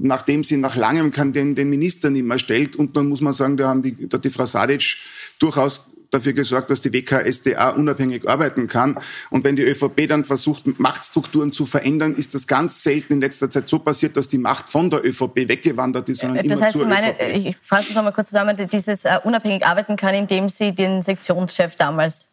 nachdem 0.00 0.42
sie 0.42 0.56
nach 0.56 0.74
langem 0.74 1.12
den, 1.34 1.54
den 1.54 1.68
Minister 1.68 2.08
nicht 2.08 2.24
mehr 2.24 2.38
stellt? 2.38 2.76
Und 2.76 2.96
dann 2.96 3.10
muss 3.10 3.20
man 3.20 3.34
sagen, 3.34 3.58
da, 3.58 3.68
haben 3.68 3.82
die, 3.82 4.08
da 4.08 4.16
hat 4.16 4.24
die 4.24 4.30
Frau 4.30 4.46
Sadic 4.46 4.96
durchaus 5.38 5.84
dafür 6.08 6.32
gesorgt, 6.32 6.70
dass 6.70 6.80
die 6.80 6.94
WKSDA 6.94 7.70
unabhängig 7.70 8.26
arbeiten 8.26 8.68
kann. 8.68 8.98
Und 9.28 9.44
wenn 9.44 9.54
die 9.54 9.62
ÖVP 9.62 10.08
dann 10.08 10.24
versucht, 10.24 10.78
Machtstrukturen 10.78 11.52
zu 11.52 11.66
verändern, 11.66 12.14
ist 12.14 12.34
das 12.34 12.46
ganz 12.46 12.82
selten 12.82 13.14
in 13.14 13.20
letzter 13.20 13.50
Zeit 13.50 13.68
so 13.68 13.78
passiert, 13.80 14.16
dass 14.16 14.28
die 14.28 14.38
Macht 14.38 14.70
von 14.70 14.88
der 14.88 15.04
ÖVP 15.04 15.46
weggewandert 15.46 16.08
ist, 16.08 16.20
sondern 16.20 16.48
das 16.48 16.58
immer 16.58 16.66
heißt, 16.66 16.78
zur 16.78 16.86
meine, 16.86 17.12
ÖVP. 17.12 17.46
Ich 17.48 17.56
fasse 17.60 17.90
es 17.90 17.94
nochmal 17.94 18.14
kurz 18.14 18.30
zusammen, 18.30 18.56
dieses 18.72 19.04
uh, 19.04 19.08
unabhängig 19.24 19.66
arbeiten 19.66 19.96
kann, 19.96 20.14
indem 20.14 20.48
sie 20.48 20.74
den 20.74 21.02
Sektionschef 21.02 21.76
damals 21.76 22.31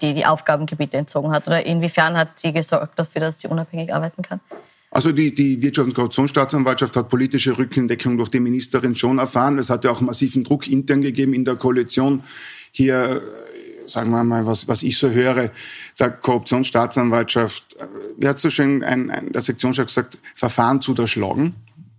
die, 0.00 0.14
die 0.14 0.26
Aufgabengebiete 0.26 0.96
entzogen 0.96 1.32
hat. 1.32 1.46
Oder 1.46 1.64
inwiefern 1.64 2.16
hat 2.16 2.38
sie 2.38 2.52
gesorgt 2.52 2.98
dafür, 2.98 3.20
dass 3.20 3.40
sie 3.40 3.48
unabhängig 3.48 3.94
arbeiten 3.94 4.22
kann? 4.22 4.40
Also 4.90 5.12
die, 5.12 5.32
die 5.32 5.58
Wirtschafts- 5.62 5.84
und 5.84 5.94
Korruptionsstaatsanwaltschaft 5.94 6.96
hat 6.96 7.08
politische 7.08 7.56
Rückendeckung 7.56 8.16
durch 8.16 8.28
die 8.28 8.40
Ministerin 8.40 8.96
schon 8.96 9.18
erfahren. 9.18 9.58
Es 9.58 9.70
hat 9.70 9.84
ja 9.84 9.92
auch 9.92 10.00
massiven 10.00 10.42
Druck 10.42 10.66
intern 10.66 11.00
gegeben 11.00 11.32
in 11.32 11.44
der 11.44 11.54
Koalition 11.54 12.24
hier, 12.72 13.22
sagen 13.86 14.10
wir 14.10 14.24
mal, 14.24 14.46
was, 14.46 14.66
was 14.66 14.82
ich 14.82 14.98
so 14.98 15.10
höre, 15.10 15.50
der 15.98 16.10
Korruptionsstaatsanwaltschaft, 16.10 17.76
wie 18.18 18.26
hat 18.26 18.40
so 18.40 18.50
schön 18.50 18.82
ein, 18.82 19.10
ein, 19.10 19.30
der 19.30 19.42
Sektionschef 19.42 19.86
gesagt, 19.86 20.18
Verfahren 20.34 20.80
zu 20.80 20.90
unterschlagen. 20.90 21.54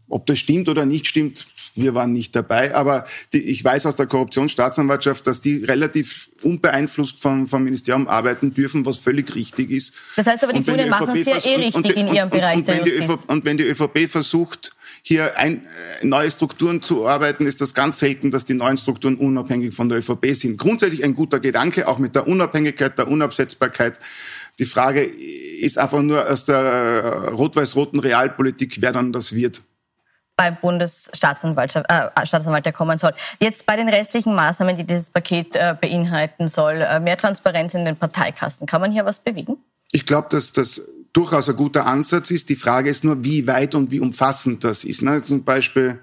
Ob 0.10 0.26
das 0.26 0.40
stimmt 0.40 0.68
oder 0.68 0.86
nicht 0.86 1.08
stimmt, 1.08 1.46
wir 1.76 1.96
waren 1.96 2.12
nicht 2.12 2.36
dabei, 2.36 2.76
aber 2.76 3.06
die, 3.34 3.42
ich 3.42 3.64
weiß 3.64 3.86
aus 3.86 3.96
der 3.96 4.08
Korruptionsstaatsanwaltschaft, 4.08 5.26
dass 5.28 5.42
die 5.42 5.64
relativ 5.64 6.30
unbeeinflusst 6.44 7.22
vom, 7.22 7.48
vom 7.48 7.64
Ministerium 7.64 8.08
arbeiten 8.08 8.54
dürfen, 8.54 8.86
was 8.86 8.98
völlig 8.98 9.34
richtig 9.36 9.72
ist. 9.72 9.94
Das 10.16 10.28
heißt 10.28 10.44
aber, 10.44 10.54
die 10.54 10.64
Grünen 10.64 10.90
machen 10.90 11.16
es 11.16 11.26
ja 11.26 11.52
eh 11.52 11.56
richtig 11.56 11.76
und, 11.76 11.86
und, 11.86 11.92
in 11.94 12.14
ihrem 12.14 12.30
Bereich 12.30 12.58
und, 12.58 12.68
der 12.68 12.86
Justiz. 12.86 13.26
und 13.26 13.46
wenn 13.46 13.58
die 13.58 13.64
ÖVP 13.64 14.10
versucht, 14.10 14.76
hier 15.04 15.38
ein, 15.38 15.66
äh, 16.02 16.06
neue 16.06 16.30
Strukturen 16.30 16.82
zu 16.82 17.08
arbeiten, 17.08 17.46
ist 17.46 17.62
das 17.62 17.74
ganz 17.74 18.00
selten, 18.00 18.32
dass 18.32 18.46
die 18.46 18.54
neuen 18.54 18.78
Strukturen 18.78 19.16
unabhängig 19.16 19.74
von 19.74 19.90
der 19.90 20.00
ÖVP 20.00 20.34
sind. 20.34 20.58
Grundsätzlich 20.58 21.04
ein 21.04 21.16
guter 21.16 21.40
Gedanke, 21.40 21.88
auch 21.88 21.98
mit 21.98 22.16
der 22.16 22.28
Unabhängigkeit, 22.28 22.98
der 22.98 23.08
Unabsetzbarkeit. 23.08 24.00
Die 24.60 24.66
Frage 24.66 25.04
ist 25.04 25.78
einfach 25.78 26.02
nur 26.02 26.30
aus 26.30 26.46
der 26.46 26.58
äh, 26.58 27.30
rot-weiß-roten 27.30 28.00
Realpolitik, 28.00 28.78
wer 28.82 28.92
dann 28.92 29.12
das 29.12 29.34
wird 29.34 29.62
beim 30.42 30.56
Bundesstaatsanwalt 30.56 31.76
äh, 31.76 32.62
der 32.62 32.74
kommen 32.74 32.98
soll. 32.98 33.14
Jetzt 33.40 33.68
bei 33.68 33.76
den 33.76 33.88
restlichen 33.88 34.34
Maßnahmen, 34.34 34.76
die 34.76 34.84
dieses 34.84 35.12
Paket 35.12 35.56
äh, 35.56 35.76
beinhalten 35.80 36.48
soll, 36.48 36.82
äh, 36.82 37.00
mehr 37.00 37.16
Transparenz 37.16 37.76
in 37.76 37.86
den 37.86 37.96
Parteikassen. 37.96 38.66
Kann 38.66 38.82
man 38.82 38.92
hier 38.92 39.06
was 39.06 39.20
bewegen? 39.20 39.58
Ich 39.92 40.08
glaube, 40.08 40.30
dass 40.32 40.52
das 40.52 40.82
durchaus 41.14 41.48
ein 41.48 41.56
guter 41.56 41.86
Ansatz 41.86 42.32
ist. 42.32 42.50
Die 42.50 42.56
Frage 42.56 42.90
ist 42.90 43.04
nur, 43.04 43.24
wie 43.24 43.46
weit 43.46 43.76
und 43.76 43.92
wie 43.92 44.00
umfassend 44.00 44.64
das 44.64 44.84
ist. 44.84 45.04
Ne? 45.04 45.22
Zum 45.22 45.44
Beispiel, 45.44 46.00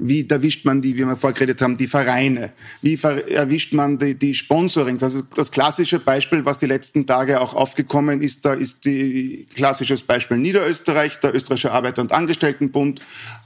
wie 0.00 0.28
erwischt 0.28 0.64
man 0.64 0.80
die, 0.80 0.96
wie 0.96 1.04
wir 1.04 1.16
vorgeredet 1.16 1.60
haben, 1.60 1.76
die 1.76 1.88
Vereine? 1.88 2.52
Wie 2.82 2.94
erwischt 2.94 3.72
man 3.72 3.98
die, 3.98 4.16
die 4.16 4.32
Sponsorings? 4.32 5.02
Also 5.02 5.22
das 5.22 5.50
klassische 5.50 5.98
Beispiel, 5.98 6.44
was 6.44 6.60
die 6.60 6.66
letzten 6.66 7.04
Tage 7.04 7.40
auch 7.40 7.54
aufgekommen 7.54 8.22
ist, 8.22 8.44
da 8.44 8.54
ist 8.54 8.84
die 8.84 9.46
klassisches 9.54 10.04
Beispiel 10.04 10.36
Niederösterreich, 10.36 11.18
der 11.18 11.34
österreichische 11.34 11.72
Arbeiter- 11.72 12.02
und 12.02 12.12
Angestelltenbund 12.12 13.02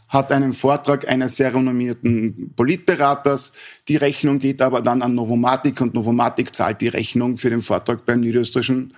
hat 0.08 0.30
einen 0.30 0.52
Vortrag 0.52 1.08
eines 1.08 1.36
sehr 1.36 1.54
renommierten 1.54 2.52
Politberaters. 2.54 3.54
Die 3.88 3.96
Rechnung 3.96 4.38
geht 4.38 4.60
aber 4.60 4.82
dann 4.82 5.00
an 5.00 5.14
Novomatic 5.14 5.80
und 5.80 5.94
Novomatic 5.94 6.54
zahlt 6.54 6.82
die 6.82 6.88
Rechnung 6.88 7.38
für 7.38 7.48
den 7.48 7.62
Vortrag 7.62 8.04
beim 8.04 8.20
niederösterreichischen 8.20 8.92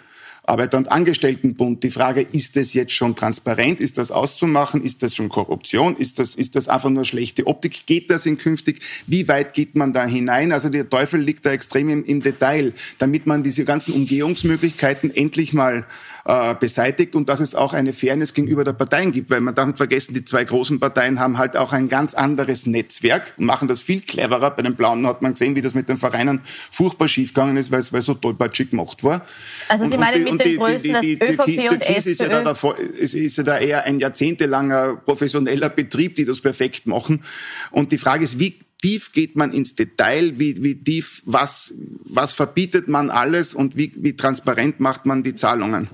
Arbeiter- 0.47 0.77
und 0.77 0.93
Angestelltenbund. 0.93 1.83
Die 1.83 1.91
Frage, 1.91 2.21
ist 2.21 2.57
das 2.57 2.75
jetzt 2.75 2.93
schon 2.93 3.17
transparent? 3.17 3.81
Ist 3.81 3.97
das 3.97 4.11
auszumachen? 4.11 4.83
Ist 4.83 5.03
das 5.03 5.15
schon 5.15 5.31
Korruption? 5.31 5.97
Ist 5.97 6.19
das, 6.19 6.35
ist 6.35 6.55
das 6.55 6.69
einfach 6.69 6.91
nur 6.91 7.05
schlechte 7.05 7.47
Optik? 7.47 7.87
Geht 7.87 8.11
das 8.11 8.27
in 8.27 8.37
künftig? 8.37 8.81
Wie 9.07 9.27
weit 9.27 9.55
geht 9.55 9.75
man 9.75 9.93
da 9.93 10.05
hinein? 10.05 10.53
Also 10.53 10.69
der 10.69 10.89
Teufel 10.89 11.21
liegt 11.21 11.47
da 11.47 11.53
extrem 11.53 11.89
im, 11.89 12.05
im 12.05 12.21
Detail, 12.21 12.75
damit 12.99 13.27
man 13.27 13.43
diese 13.43 13.65
ganzen 13.65 13.95
Umgehungsmöglichkeiten 13.95 15.15
endlich 15.15 15.55
mal 15.55 15.87
äh, 16.27 16.55
beseitigt 16.55 17.17
und 17.17 17.29
dass 17.29 17.41
es 17.41 17.55
auch 17.55 17.73
eine 17.73 17.93
Fairness 17.93 18.35
gegenüber 18.35 18.65
der 18.65 18.73
Parteien 18.75 19.13
gibt, 19.13 19.31
weil 19.31 19.41
man 19.41 19.55
darf 19.55 19.67
nicht 19.67 19.79
vergessen, 19.79 20.15
die 20.15 20.25
zwei 20.25 20.45
großen 20.45 20.79
Parteien 20.79 21.21
haben 21.21 21.39
halt 21.39 21.57
auch 21.57 21.73
ein 21.73 21.89
ganz 21.89 22.15
anderes 22.15 22.67
Netzwerk 22.67 23.35
und 23.39 23.47
machen 23.47 23.69
das 23.69 23.83
viel 23.83 24.01
cleverer. 24.01 24.51
Bei 24.51 24.63
den 24.63 24.75
Blauen 24.75 25.07
hat 25.07 25.23
man 25.23 25.33
gesehen, 25.33 25.57
wie 25.57 25.63
das 25.63 25.75
mit 25.75 25.89
den 25.89 25.97
Vereinen 25.97 26.41
furchtbar 26.45 27.09
schiefgegangen 27.09 27.57
ist, 27.57 27.71
weil 27.71 27.81
es, 27.81 27.89
so 28.05 28.15
tollpatschig 28.15 28.71
gemacht 28.71 29.03
war. 29.05 29.23
Also 29.69 29.87
Sie 29.87 29.97
meinen 29.97 30.25
mit 30.25 30.34
den 30.39 30.59
Größen, 30.59 30.93
dass 30.93 31.05
ÖVP 31.05 31.71
und 31.71 31.83
SPÖ? 31.83 32.11
Ist 32.11 32.21
ja, 32.21 32.43
da, 32.43 32.51
ist, 32.99 33.15
ist 33.15 33.37
ja 33.39 33.45
da 33.45 33.59
eher 33.59 33.85
ein 33.85 33.99
jahrzehntelanger 33.99 34.97
professioneller 35.05 35.69
Betrieb, 35.69 36.15
die 36.15 36.25
das 36.25 36.41
perfekt 36.41 36.87
machen. 36.87 37.23
Und 37.71 37.93
die 37.93 37.99
Frage 37.99 38.25
ist, 38.25 38.39
wie 38.39 38.59
tief 38.85 39.13
geht 39.13 39.35
man 39.35 39.55
ins 39.55 39.75
Detail, 39.75 40.39
wie, 40.39 40.63
wie 40.63 40.75
tief, 40.75 41.23
was, 41.25 41.73
was 42.05 42.35
verbietet 42.35 42.87
man 42.87 43.09
alles 43.09 43.55
und 43.55 43.79
wie, 43.79 43.91
wie 43.97 44.15
transparent 44.15 44.79
macht 44.79 45.07
man 45.07 45.23
die 45.23 45.35
Zahlungen? 45.35 45.89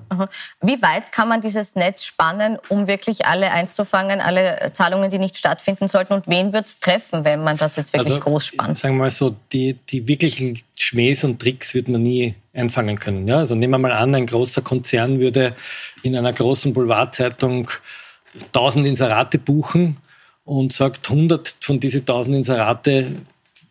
Wie 0.60 0.82
weit 0.82 1.12
kann 1.12 1.28
man 1.28 1.40
dieses 1.40 1.76
Netz 1.76 2.02
spannen, 2.02 2.58
um 2.68 2.88
wirklich 2.88 3.26
alle 3.26 3.52
einzufangen, 3.52 4.20
alle 4.20 4.72
Zahlungen, 4.72 5.08
die 5.08 5.20
nicht 5.20 5.36
stattfinden 5.36 5.86
sollten? 5.86 6.14
Und 6.14 6.26
wen 6.26 6.52
wird 6.52 6.66
es 6.66 6.80
treffen, 6.80 7.24
wenn 7.24 7.44
man 7.44 7.56
das 7.56 7.76
jetzt 7.76 7.92
wirklich 7.92 8.14
also, 8.14 8.24
groß 8.24 8.46
spannt? 8.46 8.76
Sagen 8.76 8.96
wir 8.96 9.04
mal 9.04 9.10
so, 9.10 9.36
die, 9.52 9.74
die 9.74 10.08
wirklichen 10.08 10.60
Schmähs 10.74 11.22
und 11.22 11.40
Tricks 11.40 11.74
wird 11.74 11.86
man 11.86 12.02
nie 12.02 12.34
einfangen 12.52 12.98
können. 12.98 13.28
Ja? 13.28 13.36
Also 13.36 13.54
nehmen 13.54 13.70
wir 13.70 13.78
mal 13.78 13.92
an, 13.92 14.16
ein 14.16 14.26
großer 14.26 14.62
Konzern 14.62 15.20
würde 15.20 15.54
in 16.02 16.16
einer 16.16 16.32
großen 16.32 16.72
Boulevardzeitung 16.72 17.70
tausend 18.50 18.84
Inserate 18.84 19.38
buchen 19.38 19.96
und 20.50 20.72
sagt, 20.72 21.08
100 21.08 21.56
von 21.60 21.78
diesen 21.78 22.00
1000 22.00 22.36
Inserate 22.36 23.12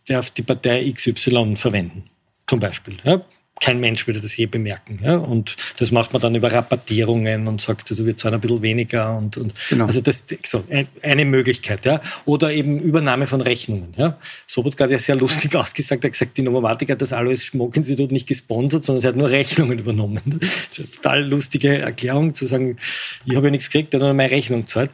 darf 0.08 0.30
die 0.32 0.44
Partei 0.44 0.90
XY 0.92 1.58
verwenden. 1.58 2.06
Zum 2.48 2.60
Beispiel. 2.60 2.98
Ja 3.04 3.22
kein 3.60 3.80
Mensch 3.80 4.08
würde 4.08 4.22
das 4.22 4.36
je 4.38 4.46
bemerken. 4.46 5.00
Ja? 5.04 5.16
Und 5.16 5.56
das 5.78 5.92
macht 5.92 6.14
man 6.14 6.22
dann 6.22 6.36
über 6.36 6.52
Rabattierungen 6.52 7.48
und 7.48 7.62
sagt, 7.62 7.90
also 7.92 8.06
wir 8.06 8.16
zahlen 8.16 8.36
ein 8.36 8.42
bisschen 8.42 8.62
weniger 8.62 9.18
und, 9.18 9.38
und 9.38 9.54
genau. 9.70 9.86
also 9.86 10.02
das 10.02 10.26
so 10.46 10.64
eine 11.02 11.26
Möglichkeit. 11.26 11.86
Ja? 11.86 12.02
Oder 12.26 12.52
eben 12.52 12.80
Übernahme 12.80 13.28
von 13.28 13.42
Rechnungen. 13.42 13.94
Ja? 13.98 14.18
Sobotka 14.48 14.86
hat 14.86 14.92
ja 14.92 15.00
sehr 15.00 15.16
lustig 15.16 15.56
ausgesagt, 15.56 16.04
er 16.04 16.08
hat 16.08 16.14
gesagt, 16.14 16.38
die 16.38 16.42
Novomatik 16.42 16.90
hat 16.90 17.02
das 17.02 17.14
Alois 17.14 17.38
Schmuck-Institut 17.38 18.12
nicht 18.12 18.28
gesponsert, 18.28 18.86
sondern 18.86 19.02
sie 19.02 19.08
hat 19.08 19.16
nur 19.16 19.30
Rechnungen 19.30 19.78
übernommen. 19.78 20.22
Das 20.40 20.50
ist 20.50 20.80
eine 20.80 20.92
total 20.92 21.24
lustige 21.28 21.80
Erklärung, 21.80 22.34
zu 22.34 22.46
sagen, 22.46 22.78
ich 23.26 23.36
habe 23.36 23.48
ja 23.48 23.52
nichts 23.52 23.70
gekriegt, 23.70 23.94
er 23.94 24.00
hat 24.00 24.06
nur 24.06 24.14
meine 24.14 24.32
Rechnung 24.32 24.62
gezahlt. 24.62 24.92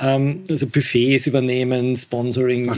Ähm, 0.00 0.44
also 0.50 0.66
Buffets 0.66 1.26
übernehmen, 1.26 1.96
Sponsoring, 1.96 2.72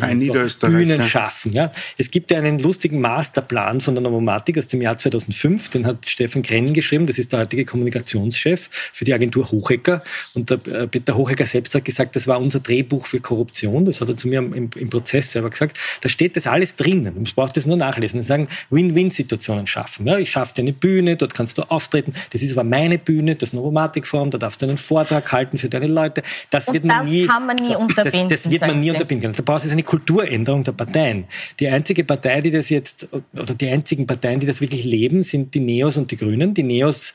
so, 0.48 0.66
Bühnen 0.66 1.00
ja. 1.00 1.02
schaffen. 1.02 1.52
Ja? 1.52 1.70
Es 1.98 2.10
gibt 2.10 2.30
ja 2.30 2.38
einen 2.38 2.58
lustigen 2.58 3.00
Masterplan 3.00 3.80
von 3.80 3.94
der 3.94 4.02
Novomatik 4.02 4.58
aus 4.58 4.68
dem 4.68 4.80
Jahr 4.80 4.96
2000 4.96 5.23
2005, 5.24 5.70
den 5.70 5.87
hat 5.87 6.08
Steffen 6.08 6.42
Krenn 6.42 6.72
geschrieben, 6.72 7.06
das 7.06 7.18
ist 7.18 7.32
der 7.32 7.40
heutige 7.40 7.64
Kommunikationschef 7.64 8.68
für 8.70 9.04
die 9.04 9.14
Agentur 9.14 9.50
Hochecker. 9.50 10.02
Und 10.34 10.50
der 10.50 10.66
äh, 10.66 10.87
Peter 10.87 11.16
Hochecker 11.16 11.46
selbst 11.46 11.74
hat 11.74 11.84
gesagt, 11.84 12.16
das 12.16 12.26
war 12.26 12.40
unser 12.40 12.60
Drehbuch 12.60 13.06
für 13.06 13.20
Korruption. 13.20 13.84
Das 13.84 14.00
hat 14.00 14.08
er 14.08 14.16
zu 14.16 14.28
mir 14.28 14.38
im, 14.38 14.70
im 14.74 14.90
Prozess 14.90 15.32
selber 15.32 15.50
gesagt. 15.50 15.76
Da 16.00 16.08
steht 16.08 16.37
das 16.37 16.46
alles 16.46 16.76
drinnen. 16.76 17.14
Man 17.14 17.24
braucht 17.34 17.56
das 17.56 17.66
nur 17.66 17.76
nachlesen. 17.76 18.18
Und 18.20 18.24
sagen, 18.24 18.48
Win-Win-Situationen 18.70 19.66
schaffen. 19.66 20.06
Ja, 20.06 20.18
ich 20.18 20.30
schaffe 20.30 20.54
dir 20.54 20.62
eine 20.62 20.72
Bühne, 20.72 21.16
dort 21.16 21.34
kannst 21.34 21.58
du 21.58 21.62
auftreten. 21.62 22.14
Das 22.30 22.42
ist 22.42 22.52
aber 22.52 22.64
meine 22.64 22.98
Bühne, 22.98 23.37
das 23.37 23.52
Novomatic-Forum, 23.52 24.30
da 24.30 24.38
darfst 24.38 24.62
du 24.62 24.66
einen 24.66 24.78
Vortrag 24.78 25.30
halten 25.32 25.58
für 25.58 25.68
deine 25.68 25.87
Leute. 25.87 26.22
Das 26.50 26.68
Und 26.68 26.74
wird 26.74 26.84
man 26.84 27.00
das 27.00 27.08
nie, 27.08 27.26
kann 27.26 27.46
man 27.46 27.56
nie 27.56 27.66
so, 27.66 27.78
unterbinden. 27.78 28.28
Das, 28.28 28.42
das 28.42 28.52
wird 28.52 28.60
man 28.62 28.78
nie 28.78 28.90
unterbinden 28.90 29.32
Da 29.32 29.42
braucht 29.42 29.64
es 29.64 29.72
eine 29.72 29.82
Kulturänderung 29.82 30.64
der 30.64 30.72
Parteien. 30.72 31.24
Die 31.60 31.68
einzige 31.68 32.04
Partei, 32.04 32.40
die 32.40 32.50
das 32.50 32.68
jetzt, 32.70 33.08
oder 33.32 33.54
die 33.54 33.68
einzigen 33.68 34.06
Parteien, 34.06 34.40
die 34.40 34.46
das 34.46 34.60
wirklich 34.60 34.84
leben, 34.84 35.13
geben, 35.14 35.22
sind 35.22 35.55
die 35.55 35.61
Neos 35.61 35.96
und 35.96 36.11
die 36.11 36.16
Grünen. 36.16 36.55
Die 36.55 36.62
Neos 36.62 37.14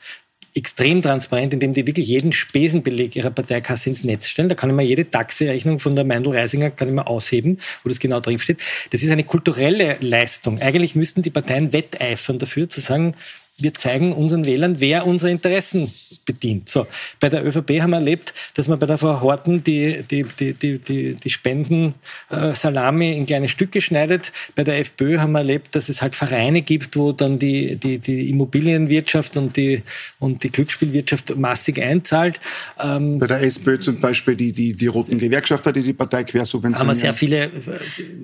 extrem 0.54 1.00
transparent, 1.00 1.52
indem 1.52 1.74
die 1.74 1.86
wirklich 1.86 2.08
jeden 2.08 2.32
Spesenbeleg 2.32 3.14
ihrer 3.14 3.30
Parteikasse 3.30 3.90
ins 3.90 4.02
Netz 4.02 4.26
stellen. 4.26 4.48
Da 4.48 4.56
kann 4.56 4.70
ich 4.70 4.76
mir 4.76 4.82
jede 4.82 5.08
Taxirechnung 5.08 5.78
von 5.78 5.94
der 5.94 6.04
Meindl-Reisinger 6.04 6.70
kann 6.70 6.88
ich 6.88 6.94
mir 6.94 7.06
ausheben, 7.06 7.60
wo 7.84 7.88
das 7.88 8.00
genau 8.00 8.18
drinsteht. 8.18 8.58
Das 8.90 9.02
ist 9.02 9.10
eine 9.10 9.22
kulturelle 9.22 9.96
Leistung. 10.00 10.58
Eigentlich 10.58 10.96
müssten 10.96 11.22
die 11.22 11.30
Parteien 11.30 11.72
wetteifern 11.72 12.38
dafür, 12.38 12.68
zu 12.68 12.80
sagen, 12.80 13.14
wir 13.60 13.74
zeigen 13.74 14.12
unseren 14.12 14.44
Wählern, 14.44 14.80
wer 14.80 15.06
unsere 15.06 15.30
Interessen 15.30 15.92
bedient. 16.24 16.68
So, 16.68 16.86
bei 17.18 17.28
der 17.28 17.44
ÖVP 17.44 17.80
haben 17.80 17.90
wir 17.90 17.96
erlebt, 17.96 18.34
dass 18.54 18.68
man 18.68 18.78
bei 18.78 18.86
der 18.86 18.98
Frau 18.98 19.20
Horten 19.20 19.62
die, 19.62 20.02
die, 20.10 20.24
die, 20.24 20.54
die, 20.54 20.78
die, 20.78 21.14
die 21.14 21.30
Spenden 21.30 21.94
äh, 22.30 22.54
Salami 22.54 23.16
in 23.16 23.26
kleine 23.26 23.48
Stücke 23.48 23.80
schneidet. 23.80 24.32
Bei 24.54 24.64
der 24.64 24.78
FPÖ 24.78 25.18
haben 25.18 25.32
wir 25.32 25.38
erlebt, 25.38 25.74
dass 25.74 25.88
es 25.88 26.02
halt 26.02 26.14
Vereine 26.14 26.62
gibt, 26.62 26.96
wo 26.96 27.12
dann 27.12 27.38
die, 27.38 27.76
die, 27.76 27.98
die 27.98 28.30
Immobilienwirtschaft 28.30 29.36
und 29.36 29.56
die, 29.56 29.82
und 30.18 30.42
die 30.42 30.50
Glücksspielwirtschaft 30.50 31.36
massig 31.36 31.82
einzahlt. 31.82 32.40
Ähm, 32.78 33.18
bei 33.18 33.26
der 33.26 33.42
SPÖ 33.42 33.78
zum 33.80 34.00
Beispiel 34.00 34.36
die, 34.36 34.52
die, 34.52 34.74
die 34.74 34.86
roten 34.86 35.18
Gewerkschafter, 35.18 35.72
die 35.72 35.82
die 35.82 35.92
Partei 35.92 36.24
quersubventionieren. 36.24 36.88
Haben 36.88 36.96
wir 36.96 37.00
sehr 37.00 37.14
viele, 37.14 37.50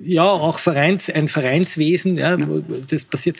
ja, 0.03 0.23
auch 0.23 0.59
Vereins, 0.59 1.09
ein 1.09 1.27
Vereinswesen, 1.27 2.17
ja, 2.17 2.37
ja. 2.37 2.47
das 2.89 3.03
passiert. 3.03 3.37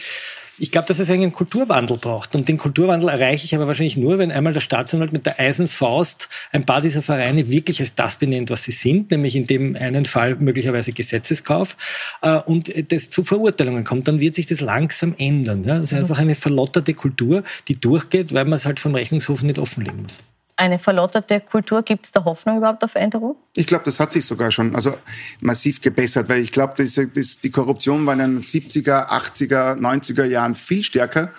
Ich 0.59 0.71
glaube, 0.71 0.87
dass 0.87 0.99
es 0.99 1.09
einen 1.09 1.31
Kulturwandel 1.31 1.97
braucht. 1.97 2.33
Und 2.35 2.47
den 2.49 2.57
Kulturwandel 2.57 3.09
erreiche 3.09 3.45
ich 3.45 3.53
aber 3.53 3.67
wahrscheinlich 3.67 3.97
nur, 3.97 4.17
wenn 4.17 4.31
einmal 4.31 4.53
der 4.53 4.61
Staatsanwalt 4.61 5.13
mit 5.13 5.25
der 5.25 5.39
Eisenfaust 5.39 6.29
ein 6.51 6.65
paar 6.65 6.81
dieser 6.81 7.01
Vereine 7.01 7.49
wirklich 7.49 7.79
als 7.79 7.93
das 7.93 8.15
benennt, 8.15 8.49
was 8.49 8.63
sie 8.63 8.71
sind, 8.71 9.11
nämlich 9.11 9.35
in 9.35 9.45
dem 9.45 9.75
einen 9.75 10.05
Fall 10.05 10.35
möglicherweise 10.35 10.93
Gesetzeskauf, 10.93 11.77
äh, 12.21 12.37
und 12.37 12.71
das 12.91 13.09
zu 13.09 13.23
Verurteilungen 13.23 13.83
kommt, 13.83 14.07
dann 14.07 14.19
wird 14.19 14.35
sich 14.35 14.47
das 14.47 14.61
langsam 14.61 15.13
ändern. 15.17 15.63
Ja? 15.63 15.75
Das 15.75 15.91
ist 15.91 15.97
einfach 15.97 16.17
eine 16.17 16.35
verlotterte 16.35 16.93
Kultur, 16.93 17.43
die 17.67 17.79
durchgeht, 17.79 18.33
weil 18.33 18.45
man 18.45 18.53
es 18.53 18.65
halt 18.65 18.79
vom 18.79 18.95
Rechnungshof 18.95 19.43
nicht 19.43 19.59
offenlegen 19.59 20.01
muss 20.01 20.19
eine 20.57 20.79
verlotterte 20.79 21.39
Kultur? 21.39 21.83
Gibt 21.83 22.05
es 22.05 22.11
da 22.11 22.25
Hoffnung 22.25 22.57
überhaupt 22.57 22.83
auf 22.83 22.91
Veränderung? 22.91 23.35
Ich 23.55 23.67
glaube, 23.67 23.85
das 23.85 23.99
hat 23.99 24.11
sich 24.11 24.25
sogar 24.25 24.51
schon 24.51 24.75
also 24.75 24.95
massiv 25.39 25.81
gebessert, 25.81 26.27
weil 26.29 26.41
ich 26.41 26.51
glaube, 26.51 26.73
die 26.83 27.51
Korruption 27.51 28.05
war 28.05 28.13
in 28.13 28.19
den 28.19 28.41
70er, 28.41 29.07
80er, 29.09 29.79
90er 29.79 30.25
Jahren 30.25 30.55
viel 30.55 30.83
stärker 30.83 31.31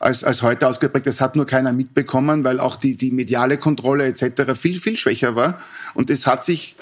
als, 0.00 0.24
als 0.24 0.42
heute 0.42 0.66
ausgeprägt. 0.66 1.06
Das 1.06 1.20
hat 1.20 1.36
nur 1.36 1.46
keiner 1.46 1.72
mitbekommen, 1.72 2.42
weil 2.42 2.58
auch 2.58 2.76
die, 2.76 2.96
die 2.96 3.12
mediale 3.12 3.58
Kontrolle 3.58 4.06
etc. 4.06 4.54
viel, 4.54 4.80
viel 4.80 4.96
schwächer 4.96 5.36
war. 5.36 5.60
Und 5.94 6.10
es 6.10 6.26
hat 6.26 6.44
sich 6.44 6.76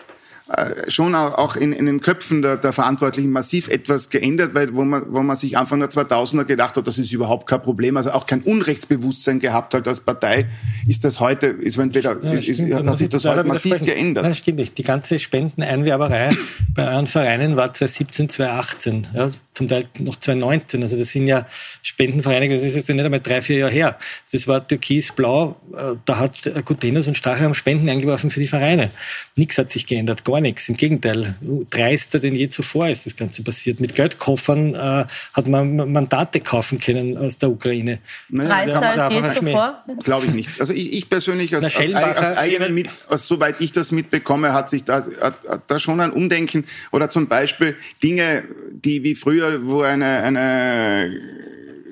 schon 0.89 1.15
auch 1.15 1.57
in, 1.57 1.73
in 1.73 1.87
den 1.87 2.01
Köpfen 2.01 2.41
der, 2.41 2.57
der 2.57 2.73
Verantwortlichen 2.73 3.31
massiv 3.31 3.69
etwas 3.69 4.09
geändert, 4.09 4.55
weil 4.55 4.75
wo 4.75 4.85
man, 4.85 5.05
wo 5.13 5.23
man 5.23 5.37
sich 5.37 5.59
Anfang 5.59 5.81
der 5.81 5.91
2000er 5.91 6.45
gedacht 6.45 6.77
hat, 6.77 6.87
das 6.87 6.99
ist 6.99 7.13
überhaupt 7.13 7.47
kein 7.47 7.61
Problem, 7.61 7.97
also 7.97 8.13
auch 8.13 8.25
kein 8.25 8.41
Unrechtsbewusstsein 8.43 9.41
gehabt 9.41 9.75
hat 9.75 9.87
als 9.87 10.01
Partei, 10.01 10.47
ist 10.87 11.05
das 11.05 11.21
heute, 11.21 11.49
ist 11.49 11.77
entweder, 11.77 12.17
ja, 12.23 12.33
ist, 12.33 12.49
ist, 12.49 12.63
hat 12.63 12.99
sich 12.99 13.09
das 13.11 13.25
heute 13.27 13.45
massiv 13.45 13.79
geändert. 13.85 14.23
Nein, 14.23 14.31
das 14.31 14.39
stimmt 14.39 14.59
nicht. 14.59 14.79
Die 14.79 14.85
ganze 14.85 15.19
Spendeneinwerberei 15.19 16.31
bei 16.75 16.93
euren 16.93 17.07
Vereinen 17.07 17.57
war 17.57 17.73
2017, 17.73 18.29
2018. 18.31 19.07
Ja, 19.15 19.31
zum 19.59 19.69
Teil 19.69 19.87
noch 19.99 20.17
2019. 20.17 20.83
Also 20.83 20.97
das 20.97 21.13
sind 21.13 21.27
ja 21.27 21.47
Spendenvereine, 21.83 22.49
das 22.49 22.63
ist 22.63 22.77
jetzt 22.77 22.89
nicht 22.89 23.05
einmal 23.05 23.21
drei, 23.21 23.43
vier 23.43 23.59
Jahre 23.59 23.73
her. 23.73 23.99
Das 24.33 24.47
war 24.47 24.67
Türkis-Blau, 24.67 25.57
äh, 25.75 25.97
da 26.05 26.19
hat 26.19 26.51
Gutenus 26.65 27.09
und 27.09 27.17
Stachel 27.17 27.45
haben 27.45 27.55
Spenden 27.55 27.89
eingeworfen 27.89 28.31
für 28.31 28.41
die 28.41 28.47
Vereine. 28.47 28.91
Nichts 29.37 29.59
hat 29.59 29.73
sich 29.73 29.87
geändert, 29.87 30.25
gar 30.25 30.38
nichts. 30.41 30.69
Im 30.69 30.77
Gegenteil, 30.77 31.35
dreister 31.71 32.19
denn 32.19 32.35
je 32.35 32.49
zuvor 32.49 32.89
ist 32.89 33.07
das 33.07 33.17
Ganze 33.17 33.43
passiert. 33.43 33.81
Mit 33.81 33.95
Geldkoffern 33.95 34.75
äh, 34.75 35.05
hat 35.33 35.47
man 35.47 35.77
Mandate 35.93 36.41
kaufen 36.41 36.79
können 36.79 37.17
aus 37.17 37.39
der 37.39 37.51
Ukraine. 37.51 37.99
Dreister 38.31 38.83
als 38.83 39.15
je 39.15 39.45
zuvor? 39.45 39.81
Glaube 40.05 40.27
ich 40.27 40.33
nicht. 40.33 40.61
Also 40.61 40.73
ich, 40.73 40.93
ich 40.93 41.09
persönlich, 41.09 41.57
aus, 41.57 41.65
aus, 41.65 41.77
aus 41.77 42.37
eigenen 42.37 42.75
mit, 42.75 42.89
aus, 43.09 43.27
soweit 43.27 43.61
ich 43.61 43.73
das 43.73 43.93
mitbekomme, 43.93 44.53
hat 44.53 44.71
sich 44.71 44.85
da, 44.85 45.05
hat, 45.21 45.47
hat 45.49 45.63
da 45.67 45.79
schon 45.79 46.01
ein 46.01 46.11
Umdenken 46.11 46.65
oder 46.93 47.11
zum 47.11 47.29
Beispiel 47.29 47.77
Dinge, 48.03 48.45
die 48.73 49.03
wie 49.03 49.15
früher 49.15 49.69
wo 49.69 49.83
eine, 49.83 50.23
eine 50.23 51.11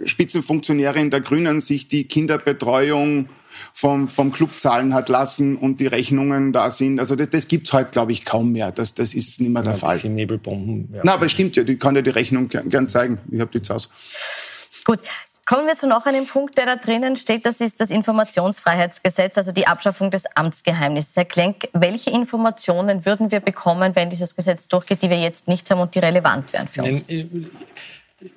Spitzenfunktionärin 0.05 1.11
der 1.11 1.21
Grünen 1.21 1.61
sich 1.61 1.89
die 1.89 2.05
Kinderbetreuung 2.05 3.29
vom, 3.73 4.09
vom 4.09 4.33
Club 4.33 4.59
zahlen 4.59 4.95
hat 4.95 5.09
lassen 5.09 5.57
und 5.57 5.81
die 5.81 5.87
Rechnungen 5.87 6.53
da 6.53 6.71
sind. 6.71 6.99
Also 6.99 7.17
das, 7.17 7.31
das 7.31 7.49
gibt's 7.49 7.73
heute, 7.73 7.91
glaube 7.91 8.13
ich, 8.13 8.25
kaum 8.25 8.53
mehr. 8.53 8.73
Das, 8.73 8.95
das 8.95 9.15
ist 9.15 9.41
nicht 9.41 9.51
mehr 9.51 9.63
der 9.63 9.73
ja, 9.73 9.79
Fall. 9.79 9.99
Nebelbomben. 10.05 10.91
Ja. 10.95 11.01
Na, 11.05 11.15
aber 11.15 11.29
stimmt 11.29 11.57
ja, 11.57 11.65
die 11.65 11.77
kann 11.77 11.97
ja 11.97 12.03
die 12.03 12.11
Rechnung 12.11 12.49
gern, 12.49 12.69
gern 12.69 12.89
zeigen. 12.89 13.19
Ich 13.31 13.41
habe 13.41 13.51
die 13.51 13.63
zu 13.63 13.75
Hause. 13.75 13.89
Gut. 14.85 15.01
Kommen 15.49 15.69
wir 15.69 15.77
zu 15.77 15.87
noch 15.87 16.07
einem 16.07 16.27
Punkt, 16.27 16.59
der 16.59 16.67
da 16.67 16.75
drinnen 16.75 17.15
steht. 17.15 17.47
Das 17.47 17.61
ist 17.61 17.81
das 17.81 17.91
Informationsfreiheitsgesetz, 17.91 19.39
also 19.39 19.53
die 19.53 19.69
Abschaffung 19.69 20.11
des 20.11 20.25
Amtsgeheimnisses. 20.35 21.15
Herr 21.15 21.25
Klenk, 21.25 21.69
welche 21.73 22.11
Informationen 22.11 23.05
würden 23.05 23.31
wir 23.31 23.39
bekommen, 23.39 23.95
wenn 23.95 24.11
dieses 24.11 24.35
Gesetz 24.35 24.67
durchgeht, 24.67 25.03
die 25.03 25.11
wir 25.11 25.21
jetzt 25.21 25.47
nicht 25.47 25.71
haben 25.71 25.81
und 25.81 25.95
die 25.95 26.01
relevant 26.01 26.53
wären 26.53 26.67
für 26.67 26.83
uns? 26.83 27.09
Äh, 27.09 27.29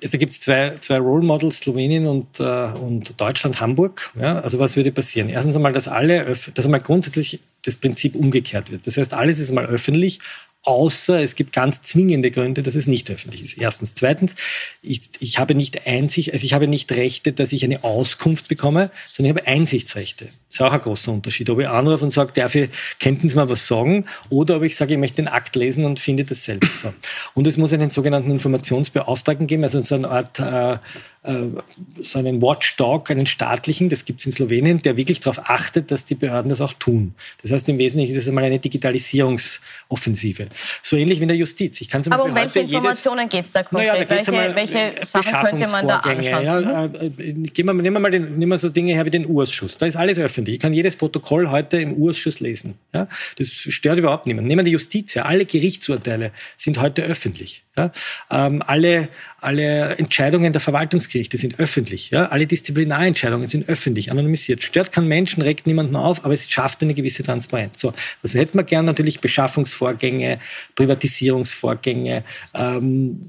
also 0.02 0.18
gibt 0.18 0.32
es 0.32 0.40
zwei, 0.40 0.76
zwei 0.80 0.98
Role 0.98 1.24
Models, 1.24 1.58
Slowenien 1.58 2.06
und, 2.06 2.38
äh, 2.38 2.42
und 2.44 3.18
Deutschland, 3.18 3.60
Hamburg. 3.60 4.12
Ja, 4.20 4.38
also 4.40 4.58
was 4.58 4.76
würde 4.76 4.92
passieren? 4.92 5.30
Erstens 5.30 5.56
einmal, 5.56 5.72
dass 5.72 5.88
alle, 5.88 6.34
dass 6.54 6.64
einmal 6.66 6.80
grundsätzlich 6.80 7.40
das 7.64 7.76
Prinzip 7.76 8.14
umgekehrt 8.14 8.70
wird. 8.70 8.86
Das 8.86 8.96
heißt, 8.96 9.14
alles 9.14 9.38
ist 9.38 9.48
einmal 9.48 9.66
öffentlich, 9.66 10.18
außer 10.62 11.22
es 11.22 11.36
gibt 11.36 11.52
ganz 11.52 11.82
zwingende 11.82 12.30
Gründe, 12.30 12.62
dass 12.62 12.74
es 12.74 12.86
nicht 12.86 13.10
öffentlich 13.10 13.42
ist. 13.42 13.58
Erstens. 13.58 13.94
Zweitens, 13.94 14.34
ich, 14.82 15.02
ich 15.20 15.38
habe 15.38 15.54
nicht 15.54 15.86
Einsicht, 15.86 16.32
also 16.32 16.44
ich 16.44 16.52
habe 16.52 16.68
nicht 16.68 16.92
Rechte, 16.92 17.32
dass 17.32 17.52
ich 17.52 17.64
eine 17.64 17.82
Auskunft 17.82 18.48
bekomme, 18.48 18.90
sondern 19.10 19.36
ich 19.36 19.42
habe 19.42 19.50
Einsichtsrechte. 19.50 20.26
Das 20.26 20.56
ist 20.56 20.62
auch 20.62 20.72
ein 20.72 20.80
großer 20.80 21.12
Unterschied. 21.12 21.48
Ob 21.48 21.60
ich 21.60 21.68
anrufe 21.68 22.04
und 22.04 22.10
sage, 22.10 22.32
ich, 22.36 22.68
könnten 22.98 23.28
Sie 23.28 23.36
mal 23.36 23.48
was 23.48 23.66
sagen? 23.66 24.04
Oder 24.28 24.56
ob 24.56 24.62
ich 24.62 24.76
sage, 24.76 24.94
ich 24.94 24.98
möchte 24.98 25.16
den 25.16 25.28
Akt 25.28 25.56
lesen 25.56 25.84
und 25.84 25.98
finde 25.98 26.24
das 26.24 26.44
selbst 26.44 26.80
so. 26.80 26.92
Und 27.34 27.46
es 27.46 27.56
muss 27.56 27.72
einen 27.72 27.90
sogenannten 27.90 28.30
Informationsbeauftragten 28.30 29.46
geben, 29.46 29.62
also 29.62 29.82
so 29.82 29.94
eine 29.94 30.08
Art 30.08 30.38
äh, 30.40 30.78
so 31.22 32.18
einen 32.18 32.40
Watchdog, 32.40 33.10
einen 33.10 33.26
staatlichen, 33.26 33.90
das 33.90 34.06
gibt 34.06 34.20
es 34.20 34.26
in 34.26 34.32
Slowenien, 34.32 34.80
der 34.80 34.96
wirklich 34.96 35.20
darauf 35.20 35.50
achtet, 35.50 35.90
dass 35.90 36.06
die 36.06 36.14
Behörden 36.14 36.48
das 36.48 36.62
auch 36.62 36.72
tun. 36.72 37.14
Das 37.42 37.50
heißt, 37.52 37.68
im 37.68 37.78
Wesentlichen 37.78 38.12
ist 38.12 38.22
es 38.22 38.28
einmal 38.28 38.44
eine 38.44 38.58
Digitalisierungsoffensive. 38.58 40.48
So 40.80 40.96
ähnlich 40.96 41.18
wie 41.18 41.24
in 41.24 41.28
der 41.28 41.36
Justiz. 41.36 41.78
Ich 41.82 41.90
kann 41.90 42.02
zum 42.02 42.14
Aber 42.14 42.24
um 42.24 42.34
welche 42.34 42.60
Informationen 42.60 43.28
geht 43.28 43.44
es 43.44 43.52
da 43.52 43.62
konkret? 43.62 43.88
Naja, 43.88 44.04
da 44.04 44.10
welche, 44.10 44.32
welche 44.56 45.06
Sachen 45.06 45.50
könnte 45.50 45.68
man 45.68 45.86
da 45.86 45.98
anschauen? 45.98 46.44
Ja, 46.44 46.84
äh, 46.86 47.06
äh, 47.06 47.32
gehen 47.32 47.66
wir, 47.66 47.74
nehmen, 47.74 47.96
wir 47.96 48.00
mal 48.00 48.10
den, 48.10 48.38
nehmen 48.38 48.52
wir 48.52 48.58
so 48.58 48.70
Dinge 48.70 48.94
her 48.94 49.04
wie 49.04 49.10
den 49.10 49.26
Urschuss. 49.26 49.76
Da 49.76 49.84
ist 49.84 49.96
alles 49.96 50.18
öffentlich. 50.18 50.54
Ich 50.54 50.60
kann 50.60 50.72
jedes 50.72 50.96
Protokoll 50.96 51.50
heute 51.50 51.78
im 51.82 51.92
Urschuss 51.92 52.40
lesen. 52.40 52.78
Ja? 52.94 53.08
Das 53.36 53.48
stört 53.48 53.98
überhaupt 53.98 54.24
niemanden. 54.24 54.48
Nehmen 54.48 54.60
wir 54.60 54.64
die 54.64 54.72
Justiz 54.72 55.14
her. 55.14 55.26
Alle 55.26 55.44
Gerichtsurteile 55.44 56.32
sind 56.56 56.80
heute 56.80 57.02
öffentlich. 57.02 57.62
Ja? 57.80 57.92
Ähm, 58.30 58.62
alle, 58.66 59.08
alle 59.40 59.96
Entscheidungen 59.96 60.52
der 60.52 60.60
Verwaltungsgerichte 60.60 61.36
sind 61.38 61.58
öffentlich. 61.58 62.10
Ja? 62.10 62.26
Alle 62.26 62.46
Disziplinarentscheidungen 62.46 63.48
sind 63.48 63.68
öffentlich, 63.68 64.10
anonymisiert. 64.10 64.62
Stört 64.62 64.92
keinen 64.92 65.08
Menschen, 65.08 65.42
regt 65.42 65.66
niemanden 65.66 65.96
auf, 65.96 66.24
aber 66.24 66.34
es 66.34 66.50
schafft 66.50 66.82
eine 66.82 66.94
gewisse 66.94 67.22
Transparenz. 67.22 67.80
So, 67.80 67.92
das 68.22 68.34
hätten 68.34 68.58
wir 68.58 68.64
gern 68.64 68.84
natürlich 68.84 69.20
Beschaffungsvorgänge, 69.20 70.38
Privatisierungsvorgänge. 70.74 72.24
Ähm, 72.54 73.20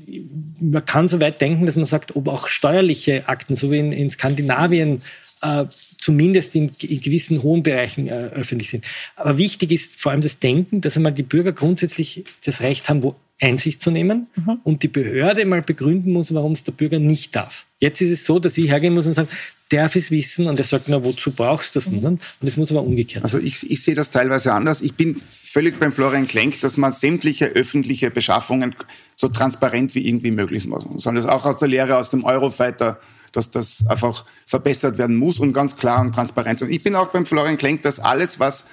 man 0.60 0.86
kann 0.86 1.08
so 1.08 1.20
weit 1.20 1.40
denken, 1.42 1.66
dass 1.66 1.76
man 1.76 1.86
sagt, 1.86 2.16
ob 2.16 2.28
auch 2.28 2.48
steuerliche 2.48 3.28
Akten, 3.28 3.56
so 3.56 3.72
wie 3.72 3.80
in, 3.80 3.92
in 3.92 4.10
Skandinavien, 4.10 5.02
äh, 5.42 5.66
zumindest 6.02 6.56
in, 6.56 6.72
in, 6.82 7.00
gewissen 7.00 7.42
hohen 7.44 7.64
Bereichen 7.64 8.08
äh, 8.08 8.12
öffentlich 8.34 8.70
sind. 8.70 8.84
Aber 9.16 9.38
wichtig 9.38 9.72
ist 9.72 9.96
vor 9.96 10.12
allem 10.12 10.22
das 10.22 10.40
Denken, 10.40 10.82
dass 10.82 10.98
einmal 10.98 11.14
die 11.14 11.24
Bürger 11.24 11.54
grundsätzlich 11.54 12.26
das 12.44 12.62
Recht 12.62 12.90
haben, 12.90 13.04
wo 13.04 13.16
Einsicht 13.40 13.82
zu 13.82 13.90
nehmen 13.90 14.28
mhm. 14.36 14.60
und 14.64 14.84
die 14.84 14.88
Behörde 14.88 15.46
mal 15.46 15.62
begründen 15.62 16.14
muss, 16.14 16.34
warum 16.34 16.52
es 16.52 16.64
der 16.64 16.74
Bürger 16.74 17.00
nicht 17.00 17.36
darf. 17.36 17.66
Jetzt 17.80 18.02
ist 18.02 18.12
es 18.12 18.26
so, 18.26 18.38
dass 18.38 18.58
ich 18.58 18.70
hergehen 18.70 18.94
muss 18.94 19.08
und 19.08 19.16
sagen, 19.16 19.30
darf 19.70 19.96
es 19.96 20.12
wissen 20.12 20.48
und 20.48 20.60
er 20.60 20.64
sagt, 20.66 20.90
na, 20.90 21.04
wozu 21.04 21.32
brauchst 21.32 21.74
du 21.76 21.80
das 21.80 21.90
denn? 21.90 22.06
Und 22.06 22.20
es 22.42 22.58
muss 22.58 22.72
aber 22.72 22.84
umgekehrt 22.84 23.24
sein. 23.24 23.24
Also 23.24 23.40
ich, 23.40 23.70
ich 23.70 23.82
sehe 23.82 23.96
das 23.96 24.12
teilweise 24.12 24.54
anders. 24.54 24.82
Ich 24.82 24.94
bin 24.94 25.16
völlig 25.18 25.80
beim 25.80 25.92
Florian 25.92 26.28
Klenk, 26.28 26.60
dass 26.62 26.78
man 26.78 26.92
sämtliche 26.92 27.46
öffentliche 27.48 28.12
Beschaffungen 28.12 28.76
so 29.16 29.28
transparent 29.28 29.96
wie 29.96 30.08
irgendwie 30.08 30.32
möglich 30.32 30.68
machen 30.68 31.00
soll. 31.00 31.16
Das 31.16 31.26
auch 31.26 31.46
aus 31.46 31.60
der 31.60 31.68
Lehre 31.68 31.98
aus 31.98 32.12
dem 32.12 32.24
Eurofighter 32.24 33.00
dass 33.32 33.52
das 33.52 33.86
einfach 33.88 34.26
verbessert 34.46 34.98
werden 34.98 35.16
muss 35.16 35.40
und 35.40 35.54
ganz 35.54 35.78
klar 35.78 36.02
und 36.02 36.14
transparent 36.14 36.60
sein. 36.60 36.70
Ich 36.70 36.84
bin 36.84 36.96
auch 36.96 37.08
beim 37.08 37.26
Florian 37.26 37.58
Klenk, 37.58 37.82
dass 37.82 38.00
alles, 38.00 38.40
was 38.40 38.66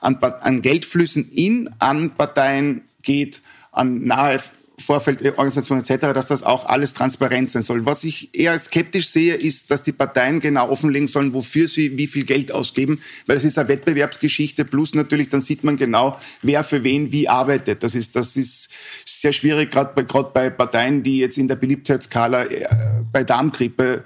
an, 0.00 0.16
an 0.16 0.60
Geldflüssen 0.60 1.30
in 1.30 1.70
an 1.78 2.14
Parteien 2.14 2.82
geht, 3.02 3.42
an 3.70 4.02
nahe 4.02 4.40
Vorfeldorganisation 4.82 5.78
etc., 5.78 6.12
dass 6.12 6.26
das 6.26 6.42
auch 6.42 6.66
alles 6.66 6.92
transparent 6.92 7.50
sein 7.50 7.62
soll. 7.62 7.86
Was 7.86 8.04
ich 8.04 8.30
eher 8.34 8.58
skeptisch 8.58 9.08
sehe, 9.08 9.34
ist, 9.34 9.70
dass 9.70 9.82
die 9.82 9.92
Parteien 9.92 10.40
genau 10.40 10.68
offenlegen 10.68 11.08
sollen, 11.08 11.32
wofür 11.32 11.68
sie 11.68 11.96
wie 11.96 12.06
viel 12.06 12.24
Geld 12.24 12.52
ausgeben, 12.52 13.00
weil 13.26 13.36
das 13.36 13.44
ist 13.44 13.58
eine 13.58 13.68
Wettbewerbsgeschichte. 13.68 14.64
Plus 14.64 14.94
natürlich, 14.94 15.28
dann 15.28 15.40
sieht 15.40 15.64
man 15.64 15.76
genau, 15.76 16.18
wer 16.42 16.64
für 16.64 16.84
wen 16.84 17.12
wie 17.12 17.28
arbeitet. 17.28 17.82
Das 17.82 17.94
ist, 17.94 18.16
das 18.16 18.36
ist 18.36 18.68
sehr 19.04 19.32
schwierig, 19.32 19.70
gerade 19.70 19.92
bei, 19.94 20.02
gerade 20.02 20.30
bei 20.34 20.50
Parteien, 20.50 21.02
die 21.02 21.18
jetzt 21.18 21.38
in 21.38 21.48
der 21.48 21.56
Beliebtheitsskala 21.56 22.44
äh, 22.44 22.66
bei 23.12 23.24
Darmgrippe 23.24 24.04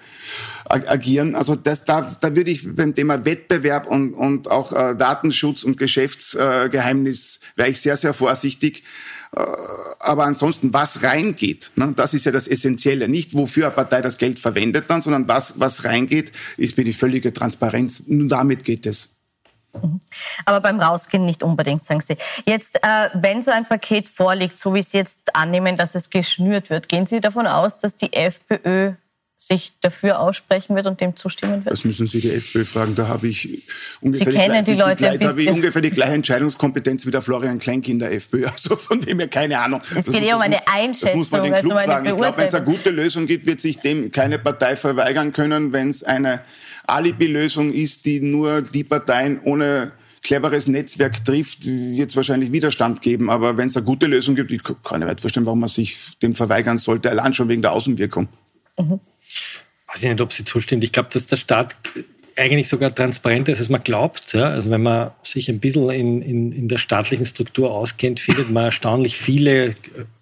agieren. 0.68 1.35
Also 1.35 1.55
das, 1.55 1.85
da, 1.85 2.16
da 2.20 2.35
würde 2.35 2.50
ich 2.50 2.74
beim 2.74 2.94
Thema 2.94 3.24
Wettbewerb 3.24 3.87
und, 3.87 4.14
und 4.14 4.50
auch 4.50 4.72
äh, 4.72 4.94
Datenschutz 4.96 5.62
und 5.62 5.79
Geschäftsgeheimnis 5.79 7.40
äh, 7.42 7.59
wäre 7.59 7.68
ich 7.70 7.81
sehr, 7.81 7.96
sehr 7.96 8.14
vorsichtig. 8.14 8.83
Äh, 9.35 9.40
aber 10.00 10.24
ansonsten, 10.24 10.72
was 10.72 11.02
reingeht, 11.02 11.70
ne, 11.76 11.92
das 11.94 12.14
ist 12.14 12.26
ja 12.26 12.33
das 12.33 12.48
Essentielle. 12.48 13.09
Nicht, 13.09 13.35
wofür 13.35 13.66
eine 13.66 13.74
Partei 13.74 14.00
das 14.00 14.18
Geld 14.18 14.38
verwendet 14.38 14.85
dann, 14.88 15.00
sondern 15.00 15.29
was, 15.29 15.59
was 15.59 15.85
reingeht, 15.85 16.33
ist 16.57 16.76
mir 16.76 16.85
die 16.85 16.92
völlige 16.92 17.33
Transparenz. 17.33 18.05
Nur 18.07 18.29
damit 18.29 18.64
geht 18.64 18.87
es. 18.87 19.11
Mhm. 19.83 20.00
Aber 20.44 20.61
beim 20.61 20.81
Rausgehen 20.81 21.24
nicht 21.24 21.42
unbedingt, 21.42 21.85
sagen 21.85 22.00
Sie. 22.00 22.16
Jetzt, 22.46 22.76
äh, 22.83 23.09
wenn 23.14 23.42
so 23.42 23.50
ein 23.50 23.66
Paket 23.66 24.09
vorliegt, 24.09 24.59
so 24.59 24.74
wie 24.74 24.83
Sie 24.83 24.96
jetzt 24.96 25.35
annehmen, 25.35 25.76
dass 25.76 25.94
es 25.94 26.11
geschnürt 26.11 26.70
wird, 26.70 26.88
gehen 26.88 27.07
Sie 27.07 27.20
davon 27.20 27.46
aus, 27.46 27.79
dass 27.79 27.96
die 27.96 28.12
FPÖ 28.12 28.94
sich 29.38 29.72
dafür 29.83 30.20
aussprechen 30.20 30.75
wird 30.77 30.87
und 30.87 31.01
dem 31.01 31.14
zustimmen 31.14 31.64
wird? 31.64 31.72
Das 31.72 31.85
müssen 31.85 32.07
Sie 32.07 32.20
die 32.20 32.31
FPÖ 32.31 32.64
fragen. 32.64 32.94
Da 32.94 33.09
habe 33.09 33.29
ich 33.29 33.62
ungefähr, 34.01 34.33
Sie 34.33 34.38
kennen 34.38 34.64
die, 34.64 34.72
die, 34.72 34.79
Leute 34.79 35.11
die, 35.11 35.18
da 35.18 35.29
habe 35.29 35.42
ich 35.42 35.49
ungefähr 35.49 35.83
die 35.83 35.90
gleiche 35.90 36.14
Entscheidungskompetenz 36.14 37.05
wie 37.05 37.11
der 37.11 37.20
Florian 37.20 37.59
Klenk 37.59 37.87
in 37.88 37.99
der 37.99 38.12
FPÖ. 38.12 38.46
Also 38.57 38.77
von 38.77 39.01
dem 39.01 39.18
her 39.18 39.29
keine 39.29 39.59
Ahnung. 39.59 39.83
Es 39.94 40.07
geht 40.07 40.25
ja 40.25 40.37
um 40.37 40.40
eine 40.40 40.66
Einschätzung. 40.66 41.09
Das 41.09 41.31
muss 41.31 41.31
man 41.31 41.42
den 41.42 41.55
Club 41.55 41.72
also 41.72 41.90
fragen. 41.90 42.07
Ich 42.07 42.16
glaube, 42.16 42.38
wenn 42.38 42.46
es 42.46 42.55
eine 42.55 42.64
gute 42.64 42.90
Lösung 42.90 43.27
gibt, 43.27 43.44
wird 43.44 43.61
sich 43.61 43.79
dem 43.81 44.11
keine 44.11 44.38
Partei 44.38 44.77
verweigern 44.77 45.33
können. 45.33 45.72
Wenn 45.72 45.88
es 45.88 46.03
eine 46.03 46.40
Alibi-Lösung 46.87 47.72
ist, 47.72 48.07
die 48.07 48.20
nur 48.20 48.62
die 48.62 48.85
Parteien 48.85 49.40
ohne 49.42 49.92
cleveres 50.22 50.68
Netzwerk 50.68 51.22
trifft, 51.25 51.66
wird 51.66 52.11
es 52.11 52.16
wahrscheinlich 52.16 52.51
Widerstand 52.51 53.03
geben. 53.03 53.29
Aber 53.29 53.59
wenn 53.59 53.68
es 53.68 53.77
eine 53.77 53.85
gute 53.85 54.07
Lösung 54.07 54.35
gibt, 54.35 54.51
ich 54.51 54.62
kann 54.83 55.01
nicht 55.01 55.20
verstehen, 55.20 55.44
warum 55.44 55.61
man 55.61 55.68
sich 55.68 56.18
dem 56.22 56.35
verweigern 56.35 56.79
sollte, 56.79 57.11
allein 57.11 57.35
schon 57.35 57.49
wegen 57.51 57.62
der 57.62 57.72
Außenwirkung. 57.72 58.29
Mhm 58.79 59.01
weiß 59.88 60.03
ich 60.03 60.09
nicht, 60.09 60.20
ob 60.20 60.33
sie 60.33 60.44
zustimmt. 60.44 60.85
Ich 60.85 60.92
glaube, 60.92 61.09
dass 61.12 61.27
der 61.27 61.37
Staat 61.37 61.77
eigentlich 62.37 62.68
sogar 62.68 62.94
transparenter 62.94 63.53
ist, 63.53 63.61
als 63.61 63.68
man 63.68 63.83
glaubt. 63.83 64.35
Ja? 64.35 64.51
Also 64.51 64.70
wenn 64.70 64.83
man 64.83 65.11
sich 65.22 65.49
ein 65.49 65.59
bisschen 65.59 65.88
in, 65.90 66.22
in, 66.22 66.53
in 66.53 66.68
der 66.68 66.79
staatlichen 66.79 67.27
Struktur 67.27 67.72
auskennt, 67.72 68.20
findet 68.20 68.51
man 68.51 68.64
erstaunlich 68.64 69.16
viele 69.16 69.75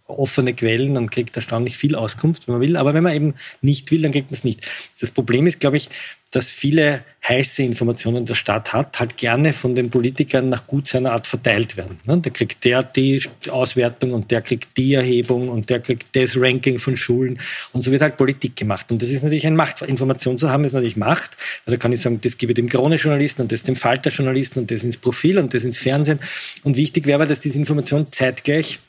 offene 0.07 0.53
Quellen 0.53 0.97
und 0.97 1.11
kriegt 1.11 1.35
erstaunlich 1.35 1.77
viel 1.77 1.95
Auskunft, 1.95 2.47
wenn 2.47 2.55
man 2.55 2.63
will. 2.63 2.77
Aber 2.77 2.93
wenn 2.93 3.03
man 3.03 3.15
eben 3.15 3.35
nicht 3.63 3.91
will, 3.91 4.03
dann 4.03 4.13
kriegt 4.13 4.31
man 4.31 4.35
es 4.35 4.45
nicht. 4.45 4.61
Das 5.01 5.11
Problem 5.11 5.47
ist, 5.47 5.61
glaube 5.61 5.79
ich, 5.79 5.89
dass 6.31 6.51
viele 6.51 7.05
heiße 7.29 7.63
Informationen 7.63 8.27
der 8.27 8.35
Stadt 8.35 8.73
hat, 8.73 8.99
halt 8.99 9.17
gerne 9.17 9.53
von 9.53 9.75
den 9.75 9.89
Politikern 9.89 10.49
nach 10.49 10.67
gut 10.67 10.89
seiner 10.89 11.13
Art 11.13 11.27
verteilt 11.27 11.77
werden. 11.77 12.01
Ne? 12.05 12.19
Da 12.19 12.31
kriegt 12.31 12.65
der 12.65 12.83
die 12.83 13.23
Auswertung 13.49 14.13
und 14.13 14.31
der 14.31 14.43
kriegt 14.43 14.77
die 14.77 14.95
Erhebung 14.95 15.49
und 15.49 15.71
der 15.71 15.81
kriegt 15.81 16.15
das 16.17 16.37
Ranking 16.37 16.79
von 16.81 16.97
Schulen 16.97 17.39
und 17.73 17.83
so 17.83 17.93
wird 17.93 18.03
halt 18.03 18.17
Politik 18.17 18.57
gemacht. 18.57 18.91
Und 18.91 19.01
das 19.01 19.11
ist 19.11 19.23
natürlich 19.23 19.47
ein 19.47 19.57
Macht. 19.57 19.83
Information 19.83 20.37
zu 20.37 20.51
haben 20.51 20.65
ist 20.65 20.73
natürlich 20.73 20.97
Macht. 20.97 21.37
Da 21.67 21.77
kann 21.77 21.93
ich 21.93 22.01
sagen, 22.01 22.21
das 22.21 22.37
gebe 22.37 22.53
ich 22.53 22.57
dem 22.57 22.69
Krone-Journalisten 22.69 23.43
und 23.43 23.53
das 23.53 23.63
dem 23.63 23.77
Falter-Journalisten 23.77 24.59
und 24.59 24.71
das 24.71 24.83
ins 24.83 24.97
Profil 24.97 25.39
und 25.39 25.55
das 25.55 25.65
ins 25.65 25.79
Fernsehen. 25.79 26.19
Und 26.65 26.77
wichtig 26.77 27.07
wäre 27.07 27.27
dass 27.27 27.41
diese 27.41 27.59
Information 27.59 28.11
zeitgleich 28.11 28.81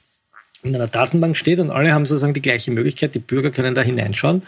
in 0.65 0.75
einer 0.75 0.88
Datenbank 0.88 1.38
steht 1.38 1.60
und 1.60 1.71
alle 1.71 1.93
haben 1.93 2.06
sozusagen 2.06 2.34
die 2.34 2.41
gleiche 2.41 2.71
Möglichkeit. 2.71 3.15
Die 3.15 3.19
Bürger 3.19 3.51
können 3.51 3.75
da 3.75 3.82
hineinschauen 3.82 4.43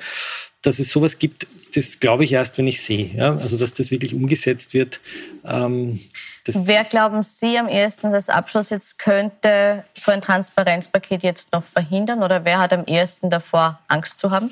dass 0.61 0.79
es 0.79 0.89
sowas 0.89 1.19
gibt, 1.19 1.47
das 1.75 1.99
glaube 1.99 2.23
ich 2.23 2.33
erst, 2.33 2.57
wenn 2.57 2.67
ich 2.67 2.81
sehe. 2.81 3.07
Ja? 3.15 3.33
Also, 3.33 3.57
dass 3.57 3.73
das 3.73 3.91
wirklich 3.91 4.13
umgesetzt 4.13 4.73
wird. 4.73 4.99
Ähm, 5.45 5.99
Wer 6.45 6.85
glauben 6.85 7.23
Sie 7.23 7.57
am 7.57 7.67
ehesten 7.67 8.07
als 8.07 8.29
Abschluss 8.29 8.69
jetzt 8.69 8.99
könnte 8.99 9.83
so 9.93 10.11
ein 10.11 10.21
Transparenzpaket 10.21 11.21
jetzt 11.23 11.51
noch 11.51 11.63
verhindern 11.63 12.23
oder 12.23 12.45
wer 12.45 12.59
hat 12.59 12.71
am 12.71 12.85
ehesten 12.85 13.29
davor 13.29 13.79
Angst 13.89 14.19
zu 14.19 14.31
haben? 14.31 14.49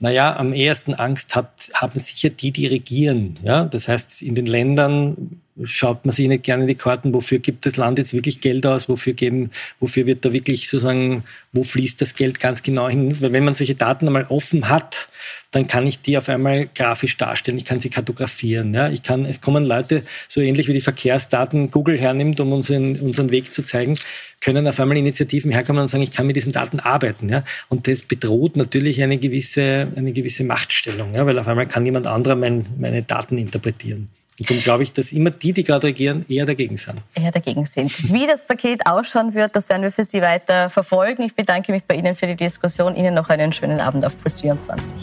Naja, 0.00 0.34
am 0.36 0.52
ehesten 0.52 0.94
Angst 0.94 1.36
hat, 1.36 1.70
haben 1.74 2.00
sicher 2.00 2.30
die, 2.30 2.50
die 2.50 2.66
regieren. 2.66 3.34
Ja? 3.42 3.64
Das 3.64 3.86
heißt, 3.86 4.22
in 4.22 4.34
den 4.34 4.46
Ländern 4.46 5.40
schaut 5.64 6.04
man 6.04 6.14
sich 6.14 6.28
nicht 6.28 6.44
gerne 6.44 6.62
in 6.62 6.68
die 6.68 6.74
Karten, 6.74 7.12
wofür 7.12 7.38
gibt 7.38 7.66
das 7.66 7.76
Land 7.76 7.98
jetzt 7.98 8.12
wirklich 8.12 8.40
Geld 8.40 8.64
aus, 8.66 8.88
wofür 8.88 9.12
geben, 9.12 9.50
wofür 9.78 10.06
wird 10.06 10.24
da 10.24 10.32
wirklich 10.32 10.68
sozusagen, 10.68 11.24
wo 11.52 11.64
fließt 11.64 12.00
das 12.00 12.14
Geld 12.14 12.40
ganz 12.40 12.62
genau 12.62 12.88
hin? 12.88 13.20
Weil 13.20 13.32
wenn 13.32 13.44
man 13.44 13.54
solche 13.54 13.74
Daten 13.74 14.06
einmal 14.06 14.26
offen 14.28 14.68
hat, 14.68 15.08
dann 15.50 15.66
kann 15.66 15.86
ich 15.86 16.00
die 16.00 16.16
auf 16.16 16.28
einmal 16.28 16.68
grafisch 16.74 17.16
darstellen, 17.16 17.58
ich 17.58 17.64
kann 17.64 17.80
sie 17.80 17.90
kartografieren. 17.90 18.72
Ja? 18.72 18.88
Ich 18.88 19.02
kann, 19.02 19.24
es 19.24 19.40
kommen 19.40 19.64
Leute, 19.64 20.02
so 20.28 20.40
ähnlich 20.40 20.68
wie 20.68 20.72
die 20.72 20.80
Verkehrsdaten 20.80 21.70
Google 21.70 21.98
hernimmt, 21.98 22.38
um 22.40 22.52
unseren, 22.52 22.96
unseren 22.96 23.30
Weg 23.30 23.52
zu 23.52 23.62
zeigen, 23.62 23.98
können 24.40 24.66
auf 24.68 24.78
einmal 24.78 24.96
Initiativen 24.96 25.50
herkommen 25.50 25.82
und 25.82 25.88
sagen, 25.88 26.04
ich 26.04 26.12
kann 26.12 26.26
mit 26.26 26.36
diesen 26.36 26.52
Daten 26.52 26.78
arbeiten. 26.78 27.28
Ja? 27.28 27.44
Und 27.68 27.88
das 27.88 28.02
bedroht 28.02 28.56
natürlich 28.56 29.02
eine 29.02 29.18
gewisse, 29.18 29.88
eine 29.96 30.12
gewisse 30.12 30.44
Machtstellung, 30.44 31.14
ja? 31.14 31.26
weil 31.26 31.38
auf 31.38 31.48
einmal 31.48 31.66
kann 31.66 31.84
jemand 31.84 32.06
anderer 32.06 32.36
mein, 32.36 32.64
meine 32.78 33.02
Daten 33.02 33.36
interpretieren. 33.36 34.08
Und 34.38 34.48
darum 34.48 34.62
glaube 34.62 34.82
ich, 34.82 34.92
dass 34.92 35.12
immer 35.12 35.30
die, 35.30 35.52
die 35.52 35.64
gerade 35.64 35.88
regieren, 35.88 36.24
eher 36.28 36.46
dagegen 36.46 36.76
sind. 36.76 37.02
Eher 37.14 37.30
dagegen 37.30 37.66
sind. 37.66 38.12
Wie 38.12 38.26
das 38.26 38.46
Paket 38.46 38.86
ausschauen 38.86 39.34
wird, 39.34 39.54
das 39.54 39.68
werden 39.68 39.82
wir 39.82 39.90
für 39.90 40.04
Sie 40.04 40.22
weiter 40.22 40.70
verfolgen. 40.70 41.22
Ich 41.24 41.34
bedanke 41.34 41.72
mich 41.72 41.84
bei 41.84 41.96
Ihnen 41.96 42.14
für 42.14 42.26
die 42.26 42.36
Diskussion. 42.36 42.96
Ihnen 42.96 43.14
noch 43.14 43.28
einen 43.28 43.52
schönen 43.52 43.80
Abend 43.80 44.06
auf 44.06 44.18
Puls 44.18 44.40
24. 44.40 44.94